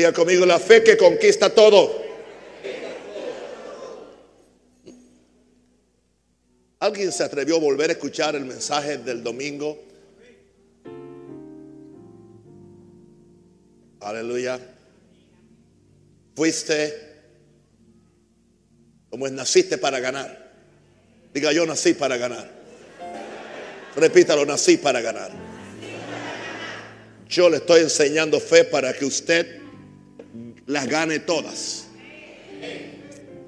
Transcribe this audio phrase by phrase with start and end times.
[0.00, 2.02] Diga conmigo, la fe que conquista todo.
[6.78, 9.78] ¿Alguien se atrevió a volver a escuchar el mensaje del domingo?
[14.00, 14.58] Aleluya.
[16.34, 16.98] Fuiste
[19.10, 20.50] como es naciste para ganar.
[21.34, 22.50] Diga yo nací para ganar.
[23.96, 25.30] Repítalo, nací para ganar.
[27.28, 29.59] Yo le estoy enseñando fe para que usted
[30.66, 31.86] las gane todas.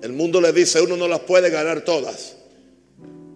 [0.03, 2.37] El mundo le dice, uno no las puede ganar todas.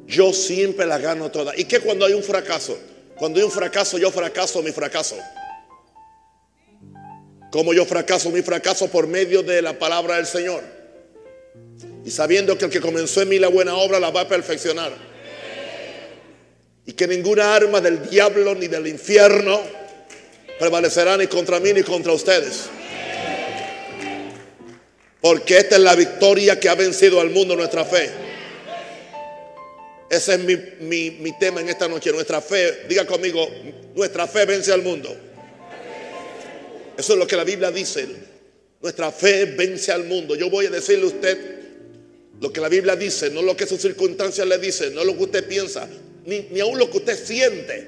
[0.06, 1.58] Yo siempre las gano todas.
[1.58, 2.78] ¿Y qué cuando hay un fracaso?
[3.16, 5.16] Cuando hay un fracaso, yo fracaso mi fracaso.
[7.50, 10.62] Como yo fracaso mi fracaso por medio de la palabra del Señor.
[12.04, 14.92] Y sabiendo que el que comenzó en mí la buena obra la va a perfeccionar.
[16.84, 19.60] Y que ninguna arma del diablo ni del infierno
[20.58, 22.68] prevalecerá ni contra mí ni contra ustedes.
[25.26, 28.08] Porque esta es la victoria que ha vencido al mundo nuestra fe.
[30.08, 30.38] Ese es
[30.78, 32.12] mi, tema en esta noche.
[32.12, 33.50] Nuestra fe, diga conmigo,
[33.96, 35.12] nuestra fe vence al mundo.
[36.96, 38.06] Eso es lo que la Biblia dice.
[38.80, 40.36] Nuestra fe vence al mundo.
[40.36, 41.38] Yo voy a decirle a usted
[42.40, 45.24] lo que la Biblia dice, no lo que sus circunstancias le dicen, no lo que
[45.24, 45.88] usted piensa,
[46.24, 47.84] ni, ni aún lo que usted siente,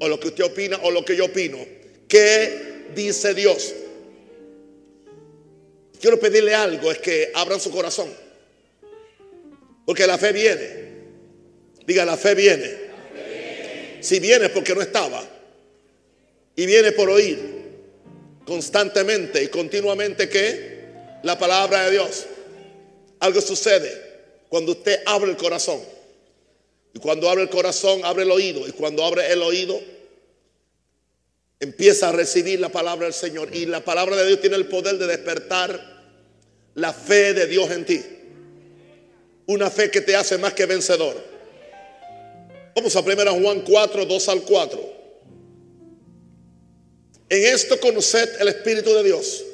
[0.00, 1.58] o lo que usted opina, o lo que yo opino.
[2.08, 3.74] ¿Qué dice Dios?
[6.04, 8.12] Quiero pedirle algo, es que abran su corazón.
[9.86, 10.68] Porque la fe viene.
[11.86, 12.70] Diga, la fe viene.
[14.02, 15.26] Si viene porque no estaba.
[16.56, 17.38] Y viene por oír
[18.44, 20.84] constantemente y continuamente que
[21.22, 22.26] la palabra de Dios.
[23.20, 23.90] Algo sucede
[24.50, 25.80] cuando usted abre el corazón.
[26.92, 28.68] Y cuando abre el corazón, abre el oído.
[28.68, 29.80] Y cuando abre el oído,
[31.60, 33.56] empieza a recibir la palabra del Señor.
[33.56, 35.93] Y la palabra de Dios tiene el poder de despertar
[36.74, 38.02] la fe de Dios en ti.
[39.46, 41.22] Una fe que te hace más que vencedor.
[42.74, 44.94] Vamos a 1 Juan 4, 2 al 4.
[47.28, 49.44] En esto conoced el Espíritu de Dios.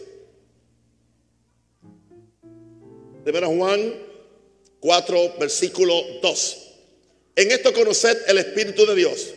[3.26, 3.94] 1 Juan
[4.80, 6.66] 4, versículo 2.
[7.36, 9.34] En esto conoced el Espíritu de Dios.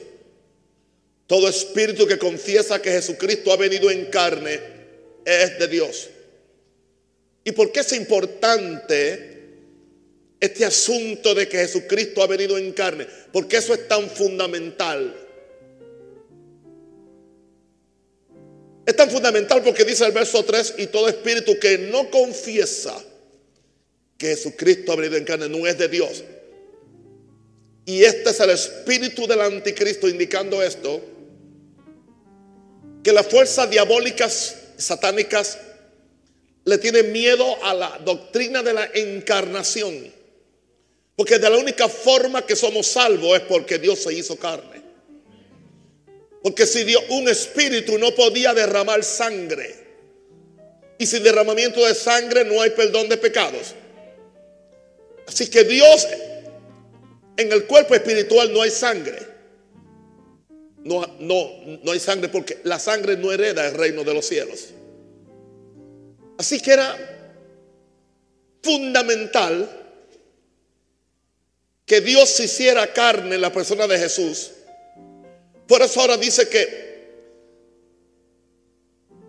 [1.27, 4.59] Todo espíritu que confiesa que Jesucristo ha venido en carne
[5.25, 6.09] es de Dios.
[7.43, 9.31] ¿Y por qué es importante
[10.39, 13.07] este asunto de que Jesucristo ha venido en carne?
[13.31, 15.19] Porque eso es tan fundamental.
[18.85, 22.95] Es tan fundamental porque dice el verso 3, y todo espíritu que no confiesa
[24.17, 26.23] que Jesucristo ha venido en carne no es de Dios.
[27.85, 31.01] Y este es el espíritu del anticristo indicando esto,
[33.03, 35.57] que las fuerzas diabólicas, satánicas,
[36.65, 40.11] le tiene miedo a la doctrina de la encarnación.
[41.15, 44.81] Porque de la única forma que somos salvos es porque Dios se hizo carne.
[46.41, 49.75] Porque si Dios, un espíritu no podía derramar sangre.
[50.97, 53.75] Y sin derramamiento de sangre no hay perdón de pecados.
[55.27, 56.07] Así que Dios,
[57.37, 59.19] en el cuerpo espiritual no hay sangre.
[60.83, 61.49] No, no,
[61.81, 64.72] no hay sangre porque la sangre no hereda el reino de los cielos.
[66.37, 67.13] Así que era
[68.61, 69.83] fundamental
[71.85, 74.51] que Dios hiciera carne en la persona de Jesús.
[75.67, 76.83] Por eso ahora dice que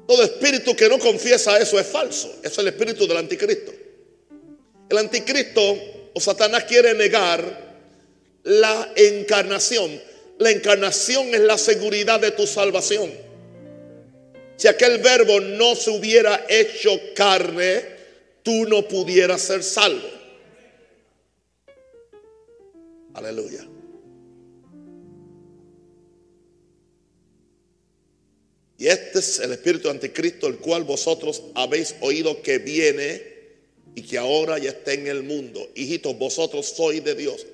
[0.06, 2.32] todo espíritu que no confiesa eso es falso.
[2.42, 3.72] Es el espíritu del anticristo.
[4.88, 7.64] El anticristo o Satanás quiere negar
[8.44, 10.00] la encarnación.
[10.38, 13.23] La encarnación es la seguridad de tu salvación.
[14.56, 17.82] Si aquel verbo no se hubiera hecho carne,
[18.42, 20.08] tú no pudieras ser salvo.
[23.14, 23.66] Aleluya.
[28.76, 33.22] Y este es el espíritu anticristo, el cual vosotros habéis oído que viene
[33.94, 35.70] y que ahora ya está en el mundo.
[35.74, 37.46] Hijitos, vosotros sois de Dios.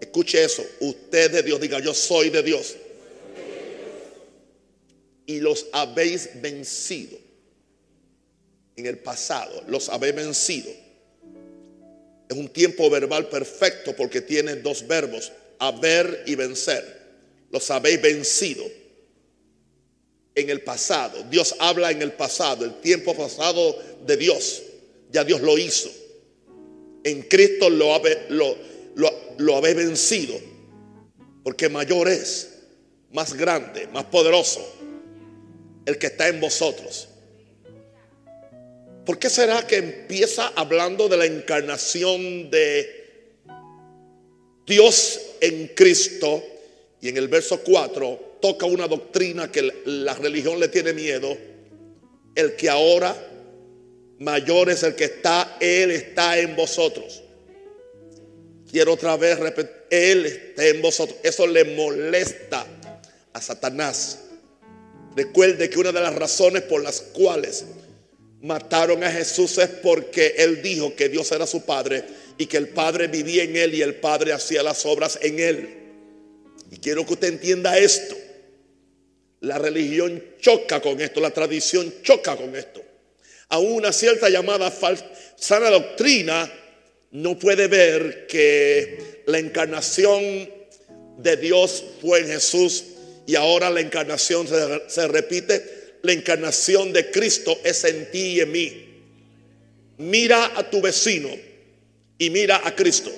[0.00, 0.64] Escuche eso.
[0.80, 2.76] Usted de Dios, diga yo soy de Dios
[5.26, 7.18] y los habéis vencido.
[8.76, 10.70] En el pasado, los habéis vencido.
[12.28, 17.02] Es un tiempo verbal perfecto porque tiene dos verbos, haber y vencer.
[17.50, 18.64] Los habéis vencido
[20.34, 21.22] en el pasado.
[21.24, 24.62] Dios habla en el pasado, el tiempo pasado de Dios.
[25.10, 25.90] Ya Dios lo hizo.
[27.04, 28.00] En Cristo lo,
[28.96, 30.34] lo, habéis vencido.
[31.44, 32.48] Porque mayor es,
[33.12, 34.81] más grande, más poderoso
[35.86, 37.08] el que está en vosotros
[39.04, 43.34] ¿Por qué será que empieza hablando de la encarnación de
[44.64, 46.42] Dios en Cristo
[47.00, 51.36] y en el verso 4 toca una doctrina que la religión le tiene miedo?
[52.36, 53.16] El que ahora
[54.20, 57.24] mayor es el que está, Él está en vosotros.
[58.70, 61.18] Quiero otra vez repetir, Él está en vosotros.
[61.24, 62.64] Eso le molesta
[63.32, 64.20] a Satanás.
[65.14, 67.64] Recuerde que una de las razones por las cuales
[68.40, 72.04] mataron a Jesús es porque Él dijo que Dios era su Padre
[72.38, 75.68] y que el Padre vivía en Él y el Padre hacía las obras en Él.
[76.70, 78.16] Y quiero que usted entienda esto.
[79.40, 82.82] La religión choca con esto, la tradición choca con esto.
[83.48, 84.72] A una cierta llamada
[85.36, 86.50] sana doctrina
[87.10, 90.50] no puede ver que la encarnación
[91.18, 92.84] de Dios fue en Jesús
[93.26, 95.82] y ahora la encarnación se, repite.
[96.02, 98.88] La encarnación de Cristo es en ti y en mí.
[99.98, 101.28] Mira a tu vecino
[102.18, 103.12] y mira a Cristo.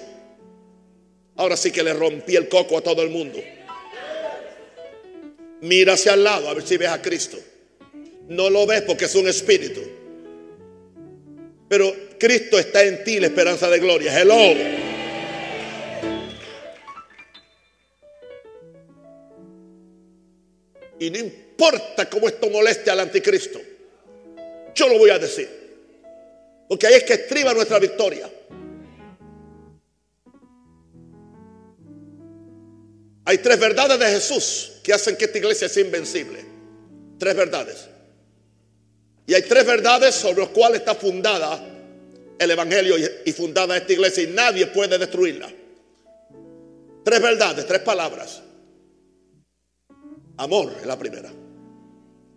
[1.36, 3.42] Ahora sí que le rompí el coco a todo el mundo.
[5.62, 7.38] Mira hacia el lado a ver si ves a Cristo.
[8.28, 9.80] No lo ves porque es un espíritu.
[11.68, 14.20] Pero Cristo está en ti, la esperanza de gloria.
[14.20, 14.73] Hello.
[21.04, 23.60] Y no importa cómo esto moleste al anticristo.
[24.74, 25.46] Yo lo voy a decir.
[26.66, 28.26] Porque ahí es que estriba nuestra victoria.
[33.26, 36.42] Hay tres verdades de Jesús que hacen que esta iglesia sea invencible.
[37.18, 37.86] Tres verdades.
[39.26, 41.62] Y hay tres verdades sobre las cuales está fundada
[42.38, 42.96] el Evangelio
[43.26, 45.52] y fundada esta iglesia y nadie puede destruirla.
[47.04, 48.43] Tres verdades, tres palabras.
[50.36, 51.30] Amor es la primera.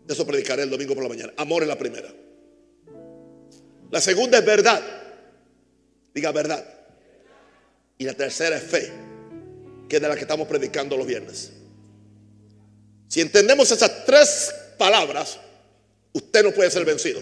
[0.06, 1.34] De eso predicaré el domingo por la mañana.
[1.38, 2.14] Amor es la primera.
[3.92, 4.82] La segunda es verdad.
[6.14, 6.66] Diga verdad.
[7.98, 8.92] Y la tercera es fe,
[9.90, 11.52] que es de la que estamos predicando los viernes.
[13.08, 15.40] Si entendemos esas tres palabras,
[16.14, 17.22] usted no puede ser vencido.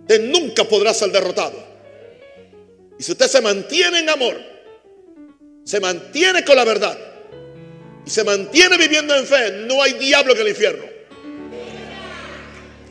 [0.00, 1.66] Usted nunca podrá ser derrotado.
[2.98, 4.36] Y si usted se mantiene en amor,
[5.64, 6.98] se mantiene con la verdad,
[8.08, 10.84] se mantiene viviendo en fe, no hay diablo en el infierno.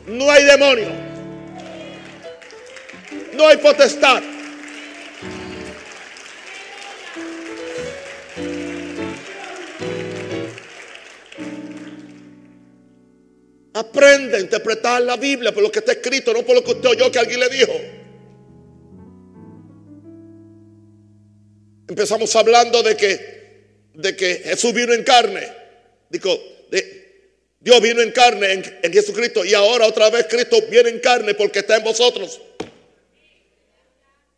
[0.06, 0.88] No hay demonio.
[3.34, 4.22] No hay potestad.
[13.74, 16.88] Aprende a interpretar la Biblia por lo que está escrito, no por lo que usted
[16.88, 17.72] oyó que alguien le dijo.
[21.86, 23.37] Empezamos hablando de que
[23.98, 25.52] de que Jesús vino en carne.
[26.08, 26.30] Digo,
[26.70, 28.52] de, Dios vino en carne
[28.82, 32.40] en, Jesucristo y ahora otra vez Cristo viene en carne porque está en vosotros.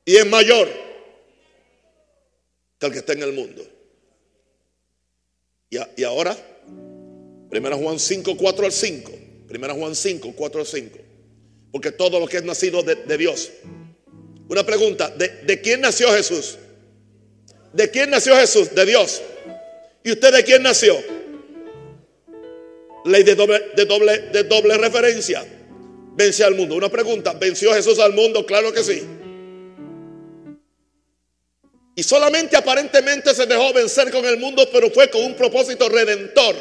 [0.07, 0.67] Y es mayor
[2.79, 3.63] que el que está en el mundo.
[5.69, 6.37] Y, ahora,
[6.67, 9.13] 1 Juan 5, 4 al 5.
[9.51, 10.99] 1 Juan 5, 4 al 5.
[11.71, 13.51] Porque todo lo que es nacido de, Dios.
[14.49, 16.57] Una pregunta, ¿de, ¿de quién nació Jesús?
[17.75, 18.75] ¿De quién nació Jesús?
[18.75, 19.23] De Dios.
[20.03, 20.97] ¿Y usted de quién nació?
[23.05, 23.61] Ley de doble,
[24.33, 25.45] de doble, referencia.
[26.15, 26.75] Vence al mundo.
[26.75, 28.45] Una pregunta, ¿venció Jesús al mundo?
[28.45, 29.03] Claro que sí.
[31.95, 36.57] Y solamente aparentemente se dejó vencer con el mundo, pero fue con un propósito redentor.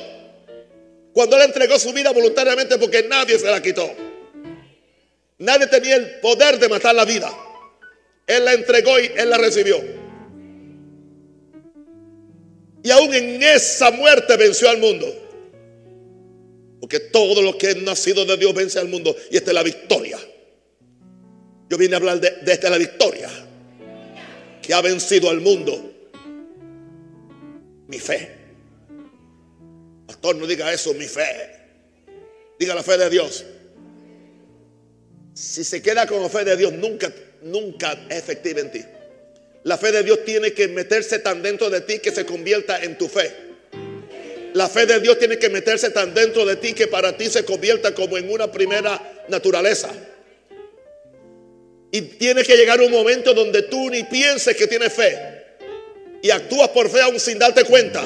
[1.14, 3.90] Cuando él entregó su vida voluntariamente porque nadie se la quitó.
[5.38, 7.32] Nadie tenía el poder de matar la vida.
[8.28, 9.99] Él la entregó y él la recibió.
[12.84, 15.08] Y aún en esa muerte venció al mundo.
[16.80, 19.16] Porque todo lo que es nacido de Dios vence al mundo.
[19.30, 20.18] Y esta es la victoria.
[21.70, 23.30] Yo vine a hablar de, esta es la victoria.
[24.62, 25.94] Que ha vencido al mundo.
[27.88, 28.38] Mi fe.
[30.08, 31.26] Pastor, no diga eso, mi fe.
[32.58, 33.46] Diga la fe de Dios.
[35.34, 38.86] Si se queda con la fe de Dios, nunca, nunca es efectiva en ti.
[39.70, 42.98] La fe de Dios tiene que meterse tan dentro de ti que se convierta en
[42.98, 43.32] tu fe.
[44.56, 47.46] La fe de Dios tiene que meterse tan dentro de ti que para ti se
[47.46, 49.92] convierta como en una primera naturaleza.
[51.92, 55.16] Y tiene que llegar un momento donde tú ni pienses que tienes fe.
[56.24, 58.04] Y actúas por fe aún sin darte cuenta.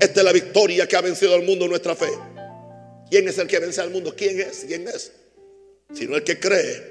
[0.00, 2.08] Esta es la victoria que ha vencido al mundo nuestra fe.
[3.10, 4.14] ¿Quién es el que vence al mundo?
[4.16, 4.64] ¿Quién es?
[4.66, 5.12] ¿Quién es?
[5.92, 6.89] Sino el que cree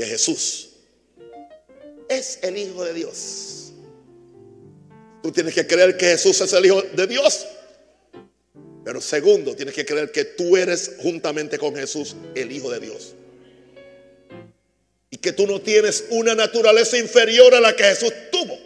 [0.00, 0.70] que Jesús
[2.08, 3.72] es el Hijo de Dios.
[5.22, 7.46] Tú tienes que creer que Jesús es el Hijo de Dios.
[8.82, 13.12] Pero segundo, tienes que creer que tú eres juntamente con Jesús el Hijo de Dios.
[15.10, 18.58] Y que tú no tienes una naturaleza inferior a la que Jesús tuvo.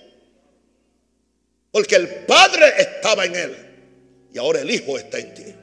[1.72, 3.56] Porque el Padre estaba en él
[4.32, 5.54] y ahora el Hijo está en ti.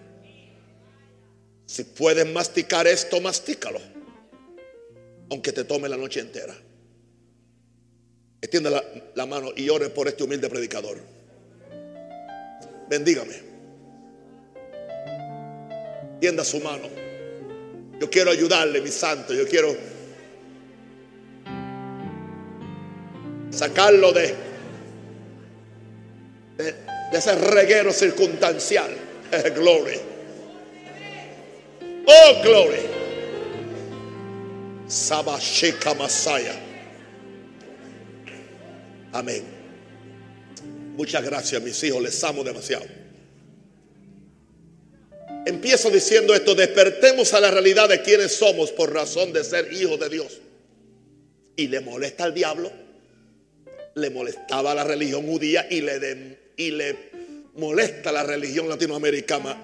[1.66, 3.91] Si puedes masticar esto, mastícalo.
[5.32, 6.56] Aunque te tome la noche entera.
[8.40, 8.84] Extienda la,
[9.16, 11.00] la mano y ore por este humilde predicador.
[12.88, 13.52] Bendígame
[16.22, 16.88] tienda su mano.
[18.00, 19.34] Yo quiero ayudarle, mi santo.
[19.34, 19.76] Yo quiero
[23.50, 24.36] sacarlo de,
[26.58, 26.76] de,
[27.12, 28.96] ese reguero circunstancial.
[29.56, 30.00] gloria.
[32.06, 33.01] Oh, gloria.
[34.92, 36.54] Sabashika Masaya.
[39.14, 39.44] Amén.
[40.98, 42.04] Muchas gracias, mis hijos.
[42.04, 42.86] Les amo demasiado.
[45.46, 49.98] Empiezo diciendo esto, despertemos a la realidad de quienes somos por razón de ser hijos
[49.98, 50.40] de Dios.
[51.56, 52.70] Y le molesta al diablo,
[53.96, 56.98] le molestaba la religión judía y le, y le
[57.56, 59.58] molesta la religión latinoamericana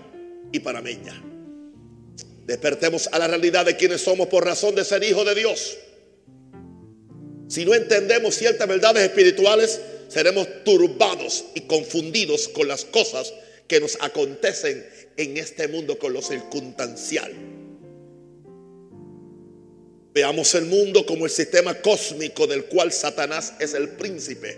[0.53, 1.21] y panameña.
[2.47, 5.77] Despertemos a la realidad de quienes somos por razón de ser hijos de Dios.
[7.49, 13.33] Si no entendemos ciertas verdades espirituales, seremos turbados y confundidos con las cosas
[13.67, 14.85] que nos acontecen
[15.17, 17.33] en este mundo con lo circunstancial.
[20.13, 24.57] Veamos el mundo como el sistema cósmico del cual Satanás es el príncipe.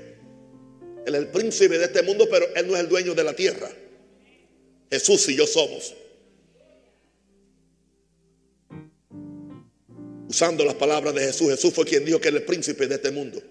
[1.08, 3.34] Él es el príncipe de este mundo, pero él no es el dueño de la
[3.34, 3.70] tierra.
[4.92, 5.96] Jesús y yo somos.
[10.30, 13.10] Usando las palabras de Jesús, Jesús fue quien dijo que era el príncipe de este
[13.10, 13.42] mundo.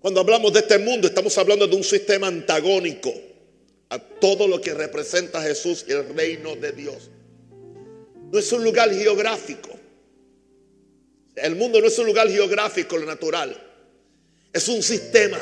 [0.00, 3.12] Cuando hablamos de este mundo, estamos hablando de un sistema antagónico
[3.90, 7.10] a todo lo que representa Jesús y el reino de Dios.
[8.32, 9.68] No es un lugar geográfico.
[11.36, 13.54] El mundo no es un lugar geográfico, lo natural.
[14.50, 15.38] Es un sistema.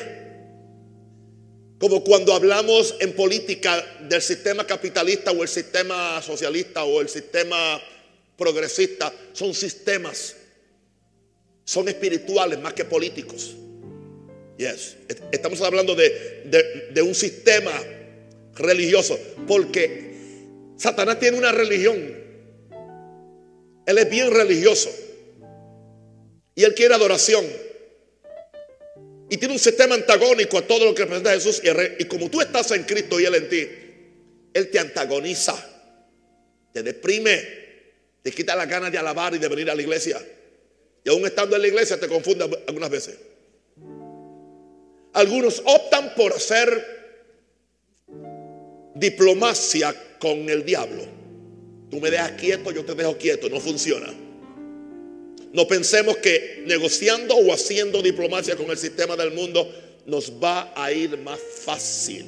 [1.79, 7.81] Como cuando hablamos en política del sistema capitalista o el sistema socialista o el sistema
[8.37, 10.37] progresista, son sistemas.
[11.65, 13.57] Son espirituales más que políticos.
[14.57, 14.97] Yes.
[15.33, 17.73] Estamos hablando de, de, de un sistema
[18.55, 19.19] religioso.
[19.47, 20.15] Porque
[20.77, 21.97] Satanás tiene una religión.
[23.87, 24.91] Él es bien religioso.
[26.55, 27.45] Y él quiere adoración.
[29.29, 31.61] Y tiene un sistema antagónico a todo lo que representa Jesús.
[31.99, 33.69] Y como tú estás en Cristo y Él en ti,
[34.55, 35.55] Él te antagoniza.
[36.73, 37.66] Te deprime.
[38.27, 40.21] Te quita las ganas de alabar y de venir a la iglesia.
[41.05, 43.17] Y aún estando en la iglesia te confunde algunas veces.
[45.13, 47.23] Algunos optan por hacer
[48.97, 51.05] diplomacia con el diablo.
[51.89, 53.49] Tú me dejas quieto, yo te dejo quieto.
[53.49, 54.13] No funciona.
[55.53, 59.73] No pensemos que negociando o haciendo diplomacia con el sistema del mundo
[60.05, 62.27] nos va a ir más fácil.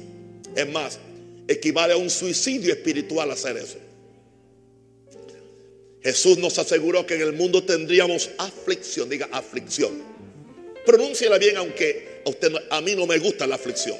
[0.55, 0.97] Es más,
[1.45, 3.88] equivale a un suicidio espiritual hacer eso.
[6.03, 9.09] Jesús nos aseguró que en el mundo tendríamos aflicción.
[9.09, 10.01] Diga aflicción.
[10.85, 13.97] Pronúnciala bien, aunque a, usted, a mí no me gusta la aflicción.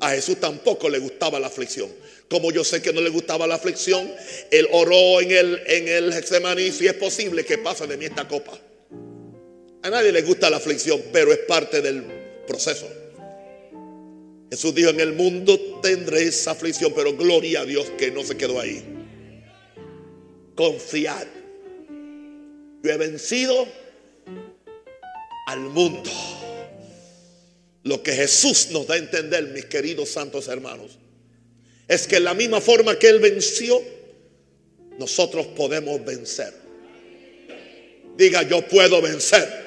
[0.00, 1.90] A Jesús tampoco le gustaba la aflicción.
[2.28, 4.10] Como yo sé que no le gustaba la aflicción,
[4.50, 8.58] él oró en el, en el si es posible que pase de mí esta copa.
[9.82, 12.04] A nadie le gusta la aflicción, pero es parte del
[12.46, 12.88] proceso.
[14.50, 18.60] Jesús dijo, en el mundo tendréis aflicción, pero gloria a Dios que no se quedó
[18.60, 18.93] ahí.
[20.54, 21.26] Confiad.
[22.82, 23.66] Yo he vencido
[25.46, 26.10] al mundo.
[27.82, 30.98] Lo que Jesús nos da a entender, mis queridos santos hermanos,
[31.86, 33.82] es que en la misma forma que Él venció,
[34.98, 36.52] nosotros podemos vencer.
[38.16, 39.64] Diga, yo puedo vencer.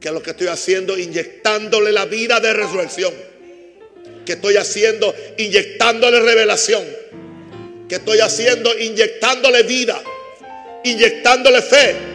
[0.00, 0.98] Que lo que estoy haciendo?
[0.98, 3.14] Inyectándole la vida de resurrección.
[4.26, 5.14] Que estoy haciendo?
[5.38, 6.84] Inyectándole revelación.
[7.94, 8.76] Estoy haciendo?
[8.78, 10.00] Inyectándole vida.
[10.84, 12.14] Inyectándole fe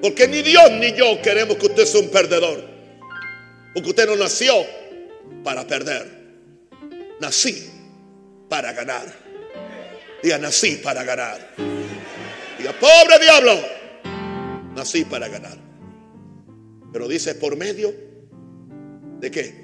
[0.00, 2.64] porque ni Dios ni yo queremos que usted sea un perdedor.
[3.74, 4.54] Porque usted no nació
[5.44, 6.06] para perder.
[7.20, 7.70] Nací
[8.48, 9.06] para ganar.
[10.22, 11.54] Diga, nací para ganar.
[12.58, 13.60] Diga, pobre diablo.
[14.74, 15.58] Nací para ganar.
[16.92, 17.94] Pero dice por medio
[19.20, 19.54] de qué?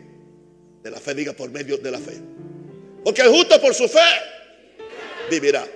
[0.83, 1.15] De la fe.
[1.15, 2.21] Diga por medio de la fe.
[3.03, 4.01] Porque el justo por su fe
[5.31, 5.67] vivirá.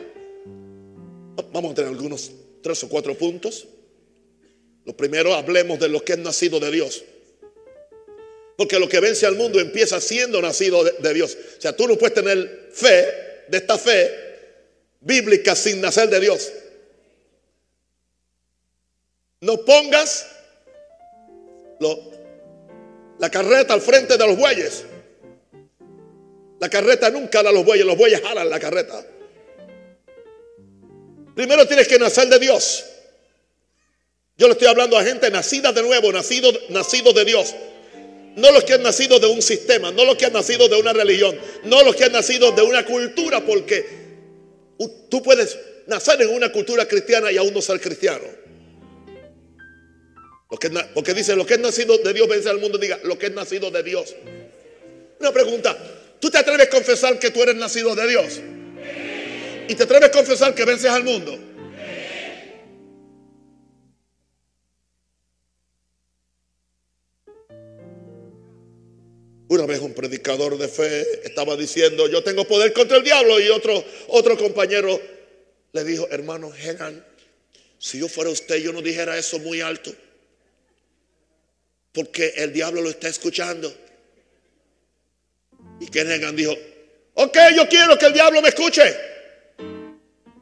[1.53, 2.31] Vamos a tener algunos
[2.63, 3.67] tres o cuatro puntos.
[4.85, 7.05] Lo primero, hablemos de lo que es nacido de Dios.
[8.57, 11.37] Porque lo que vence al mundo empieza siendo nacido de, Dios.
[11.59, 13.07] O sea, tú no puedes tener fe,
[13.49, 14.11] de esta fe
[15.01, 16.53] bíblica, sin nacer de Dios.
[19.41, 20.27] No pongas
[23.19, 24.85] la carreta al frente de los bueyes.
[26.59, 29.03] La carreta nunca da los bueyes, los bueyes jalan la carreta.
[31.35, 32.85] Primero tienes que nacer de Dios.
[34.37, 37.55] Yo le estoy hablando a gente nacida de nuevo, nacido, nacido de Dios.
[38.37, 40.93] No los que han nacido de un sistema, no los que han nacido de una
[40.93, 43.85] religión, no los que han nacido de una cultura, porque
[45.11, 48.25] tú puedes nacer en una cultura cristiana y aún no ser cristiano.
[50.49, 52.79] Porque dice, lo que es nacido de Dios vence al mundo.
[52.79, 54.17] Diga, lo que es nacido de Dios.
[55.21, 55.77] Una pregunta,
[56.19, 58.41] ¿tú te atreves a confesar que tú eres nacido de Dios?
[59.71, 61.39] ¿Y te atreves a confesar que vences al mundo?
[69.47, 73.39] Una vez un predicador de fe estaba diciendo, yo tengo poder contra el diablo.
[73.39, 75.01] Y otro, otro compañero
[75.71, 77.07] le dijo, hermano Hegan,
[77.79, 79.93] si yo fuera usted, yo no dijera eso muy alto.
[81.93, 83.73] Porque el diablo lo está escuchando.
[85.79, 86.57] Y Kenegan dijo,
[87.15, 89.10] ok, yo quiero que el diablo me escuche.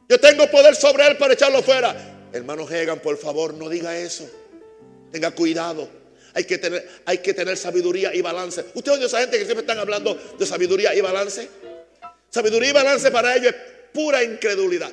[0.09, 1.95] Yo tengo poder sobre él para echarlo fuera.
[2.33, 4.29] Hermano Hegan, por favor, no diga eso.
[5.12, 5.88] Tenga cuidado.
[6.35, 8.65] Hay que tener, hay que tener sabiduría y balance.
[8.75, 11.49] ¿Usted oye esa gente que siempre están hablando de sabiduría y balance?
[12.31, 13.57] Sabiduría y balance para ellos es
[13.93, 14.93] pura incredulidad.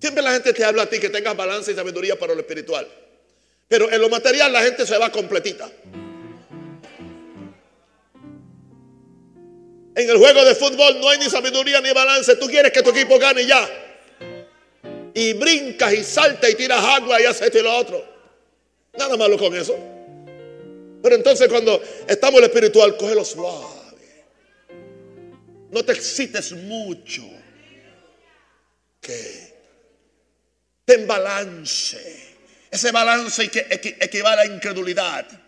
[0.00, 2.86] Siempre la gente te habla a ti que tengas balance y sabiduría para lo espiritual.
[3.68, 5.70] Pero en lo material la gente se va completita.
[9.96, 12.36] En el juego de fútbol no hay ni sabiduría ni balance.
[12.36, 13.68] Tú quieres que tu equipo gane ya.
[15.14, 18.04] Y brincas y saltas y tiras agua y haces esto y lo otro.
[18.98, 19.76] Nada malo con eso.
[21.02, 24.34] Pero entonces cuando estamos en lo espiritual, cógelo suave.
[25.70, 27.22] No te excites mucho.
[29.00, 29.54] Que
[30.84, 32.34] ten balance.
[32.70, 33.48] Ese balance
[34.00, 35.43] equivale a incredulidad.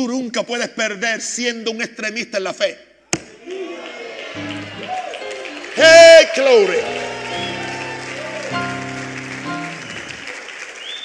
[0.00, 2.78] Tú nunca puedes perder siendo un extremista en la fe.
[5.76, 6.78] Hey, glory.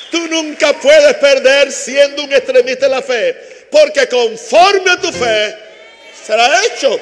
[0.10, 3.36] Tú nunca puedes perder siendo un extremista en la fe.
[3.70, 5.56] Porque conforme a tu fe
[6.26, 6.98] será hecho.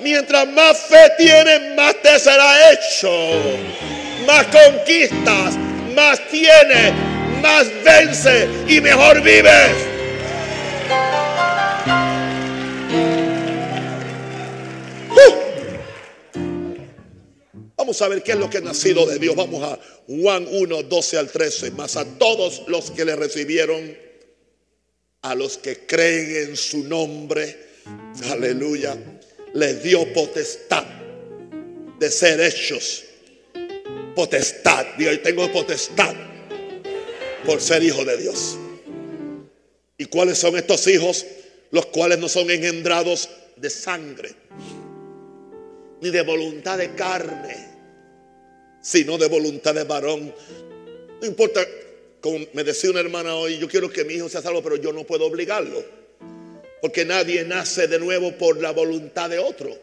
[0.00, 3.10] Mientras más fe tienes, más te será hecho.
[4.26, 5.56] Más conquistas,
[5.94, 6.94] más tienes,
[7.42, 9.95] más vence y mejor vives.
[17.86, 19.36] Vamos a ver qué es lo que ha nacido de Dios.
[19.36, 21.70] Vamos a Juan 1, 12 al 13.
[21.70, 23.96] Más a todos los que le recibieron,
[25.22, 27.56] a los que creen en su nombre,
[28.28, 28.98] aleluya
[29.54, 30.84] les dio potestad
[32.00, 33.04] de ser hechos.
[34.16, 34.84] Potestad.
[34.98, 36.16] Dios, tengo potestad
[37.44, 38.58] por ser hijo de Dios.
[39.96, 41.24] ¿Y cuáles son estos hijos?
[41.70, 44.34] Los cuales no son engendrados de sangre,
[46.00, 47.75] ni de voluntad de carne,
[48.86, 50.32] sino de voluntad de varón.
[51.20, 51.66] No importa,
[52.20, 54.92] como me decía una hermana hoy, yo quiero que mi hijo sea salvo, pero yo
[54.92, 55.84] no puedo obligarlo.
[56.80, 59.76] Porque nadie nace de nuevo por la voluntad de otro.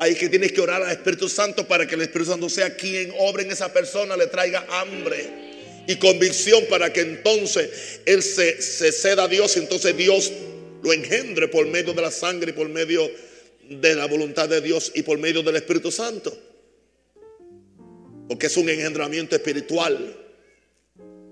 [0.00, 3.14] Hay que tienes que orar al Espíritu Santo para que el Espíritu Santo sea quien
[3.18, 8.92] obre en esa persona, le traiga hambre y convicción para que entonces él se, se
[8.92, 10.30] ceda a Dios y entonces Dios
[10.82, 13.10] lo engendre por medio de la sangre y por medio
[13.70, 16.36] de la voluntad de Dios y por medio del Espíritu Santo.
[18.28, 20.20] Porque es un engendramiento espiritual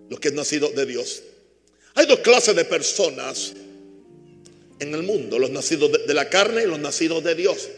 [0.08, 1.22] lo que es nacido de Dios.
[1.94, 3.54] Hay dos clases de personas
[4.78, 7.68] en el mundo, los nacidos de, la carne y los nacidos de Dios.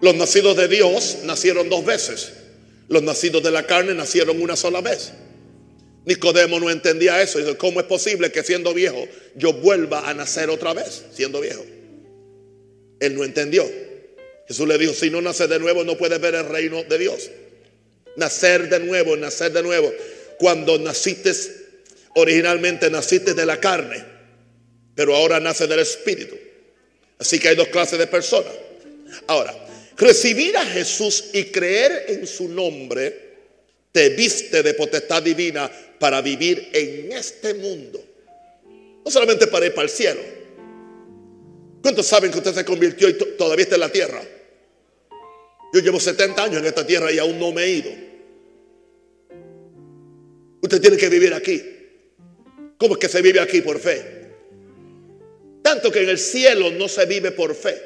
[0.00, 2.32] Los nacidos de Dios nacieron dos veces.
[2.88, 5.12] Los nacidos de la carne nacieron una sola vez.
[6.04, 7.38] Nicodemo no entendía eso.
[7.38, 11.64] Dice, ¿cómo es posible que siendo viejo yo vuelva a nacer otra vez siendo viejo?
[13.00, 13.64] Él no entendió.
[14.48, 17.30] Jesús le dijo, si no naces de nuevo no puedes ver el reino de Dios.
[18.16, 19.92] Nacer de nuevo, nacer de nuevo.
[20.38, 21.32] Cuando naciste,
[22.14, 24.14] originalmente naciste de la carne
[24.94, 26.36] pero ahora nace del Espíritu.
[27.18, 28.52] Así que hay dos clases de personas.
[29.26, 29.54] Ahora,
[29.96, 33.22] recibir a Jesús y creer en su nombre
[33.92, 38.04] te viste de potestad divina para vivir en este mundo.
[39.04, 40.20] No solamente para ir para el cielo.
[41.82, 44.22] ¿Cuántos saben que usted se convirtió y todavía está en la tierra?
[45.72, 47.90] Yo llevo 70 años en esta tierra y aún no me he ido.
[50.64, 51.62] Usted tiene que vivir aquí.
[52.78, 54.30] ¿Cómo es que se vive aquí por fe?
[55.60, 57.82] Tanto que en el cielo no se vive por fe.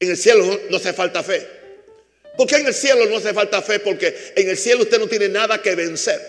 [0.00, 1.46] En el cielo no, no hace falta fe.
[2.36, 3.78] ¿Por qué en el cielo no hace falta fe?
[3.78, 6.20] Porque en el cielo usted no tiene nada que vencer.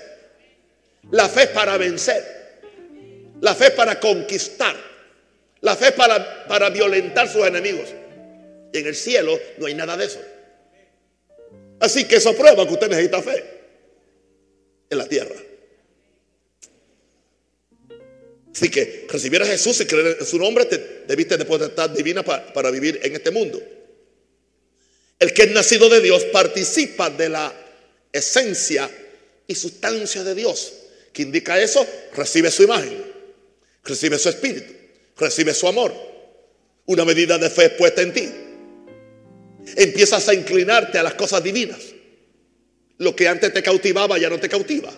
[1.10, 2.24] La fe es para vencer.
[3.42, 4.76] La fe es para conquistar.
[5.62, 7.90] La fe es para, para violentar sus enemigos.
[8.72, 10.20] Y en el cielo no hay nada de eso.
[11.80, 13.44] Así que eso prueba que usted necesita fe
[14.90, 15.36] en la tierra.
[18.54, 22.24] Así que recibir a Jesús y creer en su nombre te debiste de potestad divina
[22.24, 23.62] para, para vivir en este mundo.
[25.20, 27.54] El que es nacido de Dios participa de la
[28.12, 28.90] esencia
[29.48, 30.74] y sustancia de Dios.
[31.14, 31.86] ¿Qué indica eso?
[32.16, 33.04] Recibe su imagen,
[33.84, 34.74] recibe su espíritu,
[35.18, 35.94] recibe su amor.
[36.86, 38.30] Una medida de fe puesta en ti.
[39.76, 41.80] Empiezas a inclinarte a las cosas divinas.
[42.98, 44.92] Lo que antes te cautivaba ya no te cautiva.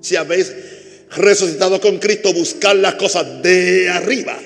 [0.00, 0.52] Si habéis
[1.16, 4.38] resucitado con Cristo, buscar las cosas de arriba.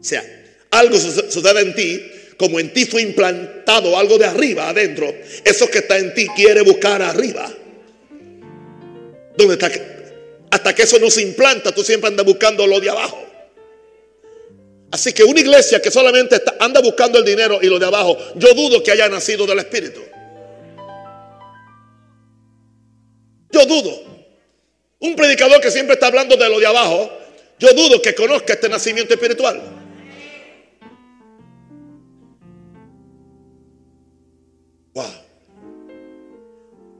[0.00, 0.22] O sea,
[0.70, 2.02] algo sucede en ti,
[2.36, 5.12] como en ti fue implantado algo de arriba adentro,
[5.44, 7.52] eso que está en ti quiere buscar arriba.
[9.36, 9.70] ¿Dónde está?
[10.50, 13.31] Hasta que eso no se implanta, tú siempre andas buscando lo de abajo.
[14.92, 18.52] Así que una iglesia que solamente anda buscando el dinero y lo de abajo, yo
[18.52, 20.02] dudo que haya nacido del Espíritu.
[23.50, 24.02] Yo dudo.
[24.98, 27.10] Un predicador que siempre está hablando de lo de abajo,
[27.58, 29.62] yo dudo que conozca este nacimiento espiritual.
[34.92, 35.06] Wow.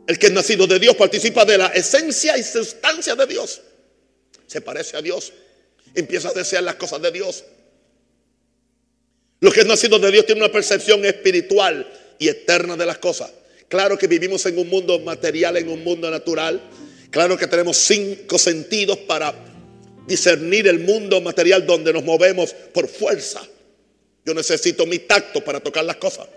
[0.06, 3.60] El que es nacido de Dios participa de la esencia y sustancia de Dios.
[4.46, 5.30] Se parece a Dios.
[5.94, 7.44] Empieza a desear las cosas de Dios.
[9.42, 11.84] Lo que es nacido de Dios tiene una percepción espiritual
[12.16, 13.32] y eterna de las cosas.
[13.66, 16.62] Claro que vivimos en un mundo material, en un mundo natural.
[17.10, 19.34] Claro que tenemos cinco sentidos para
[20.06, 23.42] discernir el mundo material donde nos movemos por fuerza.
[24.24, 26.28] Yo necesito mi tacto para tocar las cosas.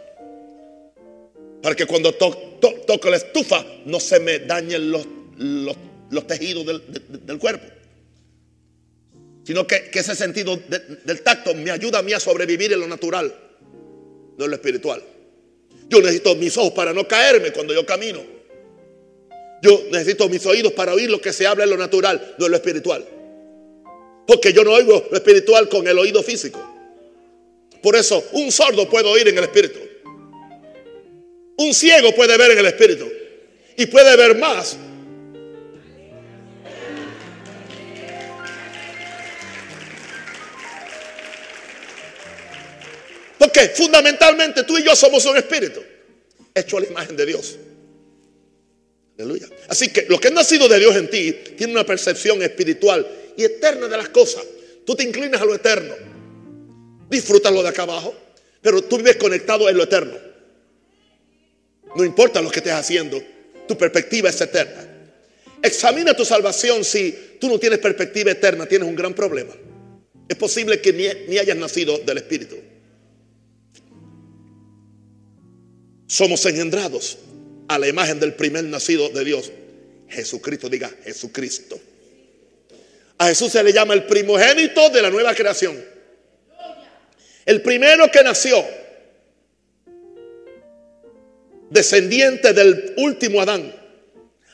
[1.62, 5.06] Para que cuando toco la estufa no se me dañen los,
[6.10, 7.68] los, tejidos del, cuerpo.
[9.46, 10.60] Sino que, ese sentido
[11.04, 13.34] del tacto me ayuda a mí a sobrevivir en lo natural,
[14.38, 15.04] no en lo espiritual.
[15.88, 18.24] Yo necesito mis ojos para no caerme cuando yo camino.
[19.62, 22.52] Yo necesito mis oídos para oír lo que se habla en lo natural, no en
[22.52, 23.06] lo espiritual.
[24.26, 26.60] Porque yo no oigo lo espiritual con el oído físico.
[27.84, 29.80] Por eso, un sordo puede oír en el espíritu.
[31.58, 33.08] Un ciego puede ver en el espíritu.
[33.78, 34.76] Y puede ver más.
[43.74, 45.82] Fundamentalmente tú y yo somos un espíritu.
[46.54, 47.58] Hecho a la imagen de Dios.
[49.18, 49.48] Aleluya.
[49.68, 53.44] Así que lo que es nacido de Dios en ti tiene una percepción espiritual y
[53.44, 54.44] eterna de las cosas.
[54.86, 55.94] Tú te inclinas a lo eterno.
[57.10, 58.14] Disfrutas lo de acá abajo.
[58.62, 60.18] Pero tú vives conectado en lo eterno.
[61.96, 63.22] No importa lo que estés haciendo,
[63.68, 64.86] tu perspectiva es eterna.
[65.62, 69.54] Examina tu salvación si tú no tienes perspectiva eterna, tienes un gran problema.
[70.28, 72.58] Es posible que ni, ni hayas nacido del Espíritu.
[76.16, 77.18] Somos engendrados
[77.68, 79.52] a la imagen del primer nacido de Dios.
[80.08, 81.78] Jesucristo, diga Jesucristo.
[83.18, 85.76] A Jesús se le llama el primogénito de la nueva creación.
[87.46, 88.66] El primero que nació,
[91.70, 93.76] descendiente del último Adán.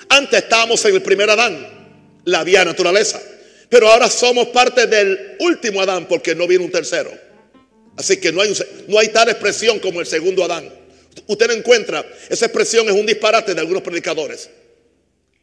[0.09, 1.67] Antes estábamos en el primer Adán,
[2.25, 3.21] la vía naturaleza.
[3.69, 7.11] Pero ahora somos parte del último Adán porque no viene un tercero.
[7.97, 8.51] Así que no hay,
[8.87, 10.80] no hay tal expresión como el segundo Adán.
[11.27, 14.49] Usted no encuentra, esa expresión es un disparate de algunos predicadores.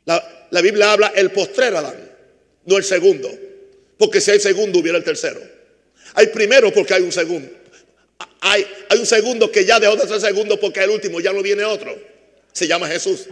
[0.05, 1.97] La, Biblia habla el postrer Adán,
[2.65, 3.31] no el segundo.
[3.99, 5.41] Porque si hay segundo hubiera el tercero.
[6.15, 7.51] Hay primero porque hay un segundo.
[8.41, 11.43] Hay, hay un segundo que ya dejó de ser segundo porque el último ya no
[11.43, 11.97] viene otro.
[12.53, 13.27] Se llama Jesús.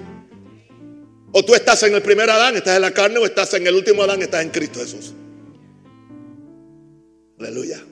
[1.32, 3.74] O tú estás en el primer Adán, estás en la carne, o estás en el
[3.74, 5.12] último Adán, estás en Cristo Jesús.
[7.38, 7.84] Aleluya.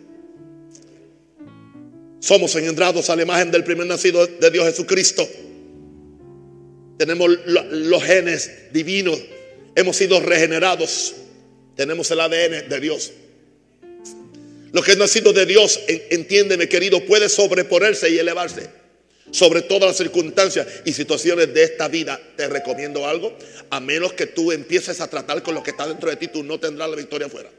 [2.25, 5.29] Somos engendrados a la imagen del primer nacido de Dios Jesucristo.
[6.97, 9.21] Tenemos los genes divinos.
[9.75, 11.17] Hemos sido regenerados.
[11.77, 13.13] Tenemos el ADN de Dios.
[14.73, 18.71] Lo que es nacido de Dios, entiéndeme querido, puede sobreponerse y elevarse
[19.31, 22.19] sobre todas las circunstancias y situaciones de esta vida.
[22.39, 23.37] Te recomiendo algo,
[23.69, 26.43] a menos que tú empieces a tratar con lo que está dentro de ti, tú
[26.43, 27.51] no tendrás la victoria afuera.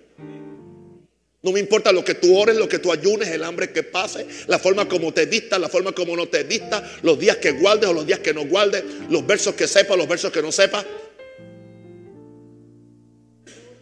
[1.46, 4.26] No me importa lo que tú ores, lo que tú ayunes, el hambre que pase,
[4.48, 7.88] la forma como te vistas, la forma como no te vistas, los días que guardes
[7.88, 10.84] o los días que no guardes, los versos que sepas, los versos que no sepas.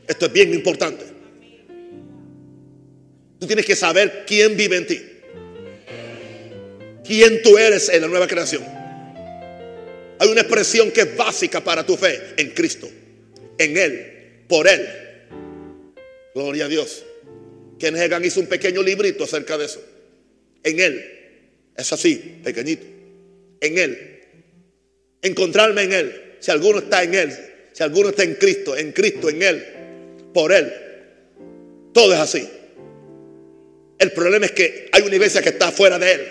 [0.06, 1.06] Esto es bien importante.
[3.39, 5.02] Tú tienes que saber quién vive en ti.
[7.06, 8.65] Quién tú eres en la nueva creación.
[10.19, 12.89] Hay una expresión que es básica para tu fe en Cristo.
[13.58, 14.43] En Él.
[14.49, 14.86] Por Él.
[16.36, 17.06] Gloria a Dios.
[17.84, 19.82] Kenneth Hagan hizo un pequeño librito acerca de eso.
[20.63, 21.04] En Él.
[21.76, 22.86] Es así, pequeñito.
[23.60, 24.22] En Él.
[25.22, 26.36] Encontrarme en Él.
[26.39, 27.38] Si alguno está en Él.
[27.74, 28.78] Si alguno está en Cristo.
[28.78, 29.65] En Cristo, en Él.
[30.34, 30.72] Por Él.
[31.93, 32.48] Todo es así.
[34.00, 36.22] El problema es que hay una iglesia que está fuera de Él.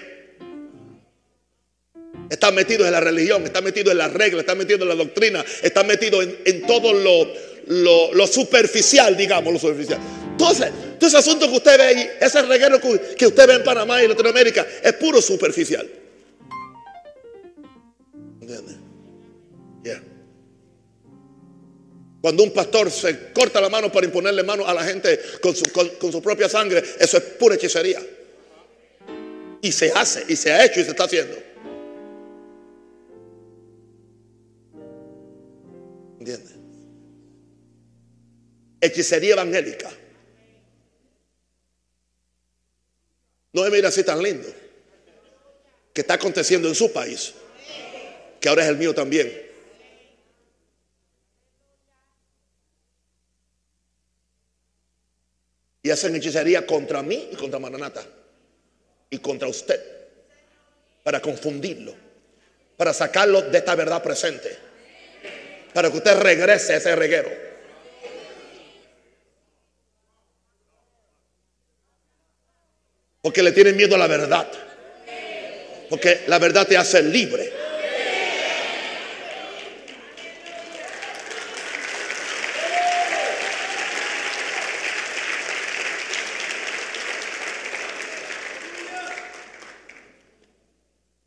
[2.31, 5.45] Está metido en la religión, está metido en las reglas, está metido en la doctrina,
[5.63, 10.01] está metido en, todo lo, lo, superficial, digamos, lo superficial.
[10.43, 14.03] Entonces, todo ese asunto que usted ve ahí, ese reguero que usted ve en Panamá
[14.03, 15.89] y Latinoamérica, es puro superficial.
[18.41, 18.77] ¿Entiendes?
[22.21, 25.65] Cuando un pastor se corta la mano para imponerle mano a la gente con su,
[25.73, 28.01] con su propia sangre, eso es pura hechicería.
[29.61, 31.37] Y se hace, y se ha hecho, y se está haciendo.
[36.21, 36.53] ¿Entiendes?
[38.81, 39.91] Hechicería evangélica.
[43.53, 44.49] No me mira así tan lindo.
[45.93, 47.35] Que está aconteciendo en su país.
[48.41, 49.51] Que ahora es el mío también.
[55.83, 58.05] Y hacen hechicería contra mí y contra Maranata.
[59.11, 59.81] Y contra usted.
[61.03, 61.95] Para confundirlo.
[62.77, 64.73] Para sacarlo de esta verdad presente
[65.73, 67.31] para que usted regrese a ese reguero.
[73.23, 74.51] Porque le tienen miedo a la verdad.
[75.89, 77.51] Porque la verdad te hace libre.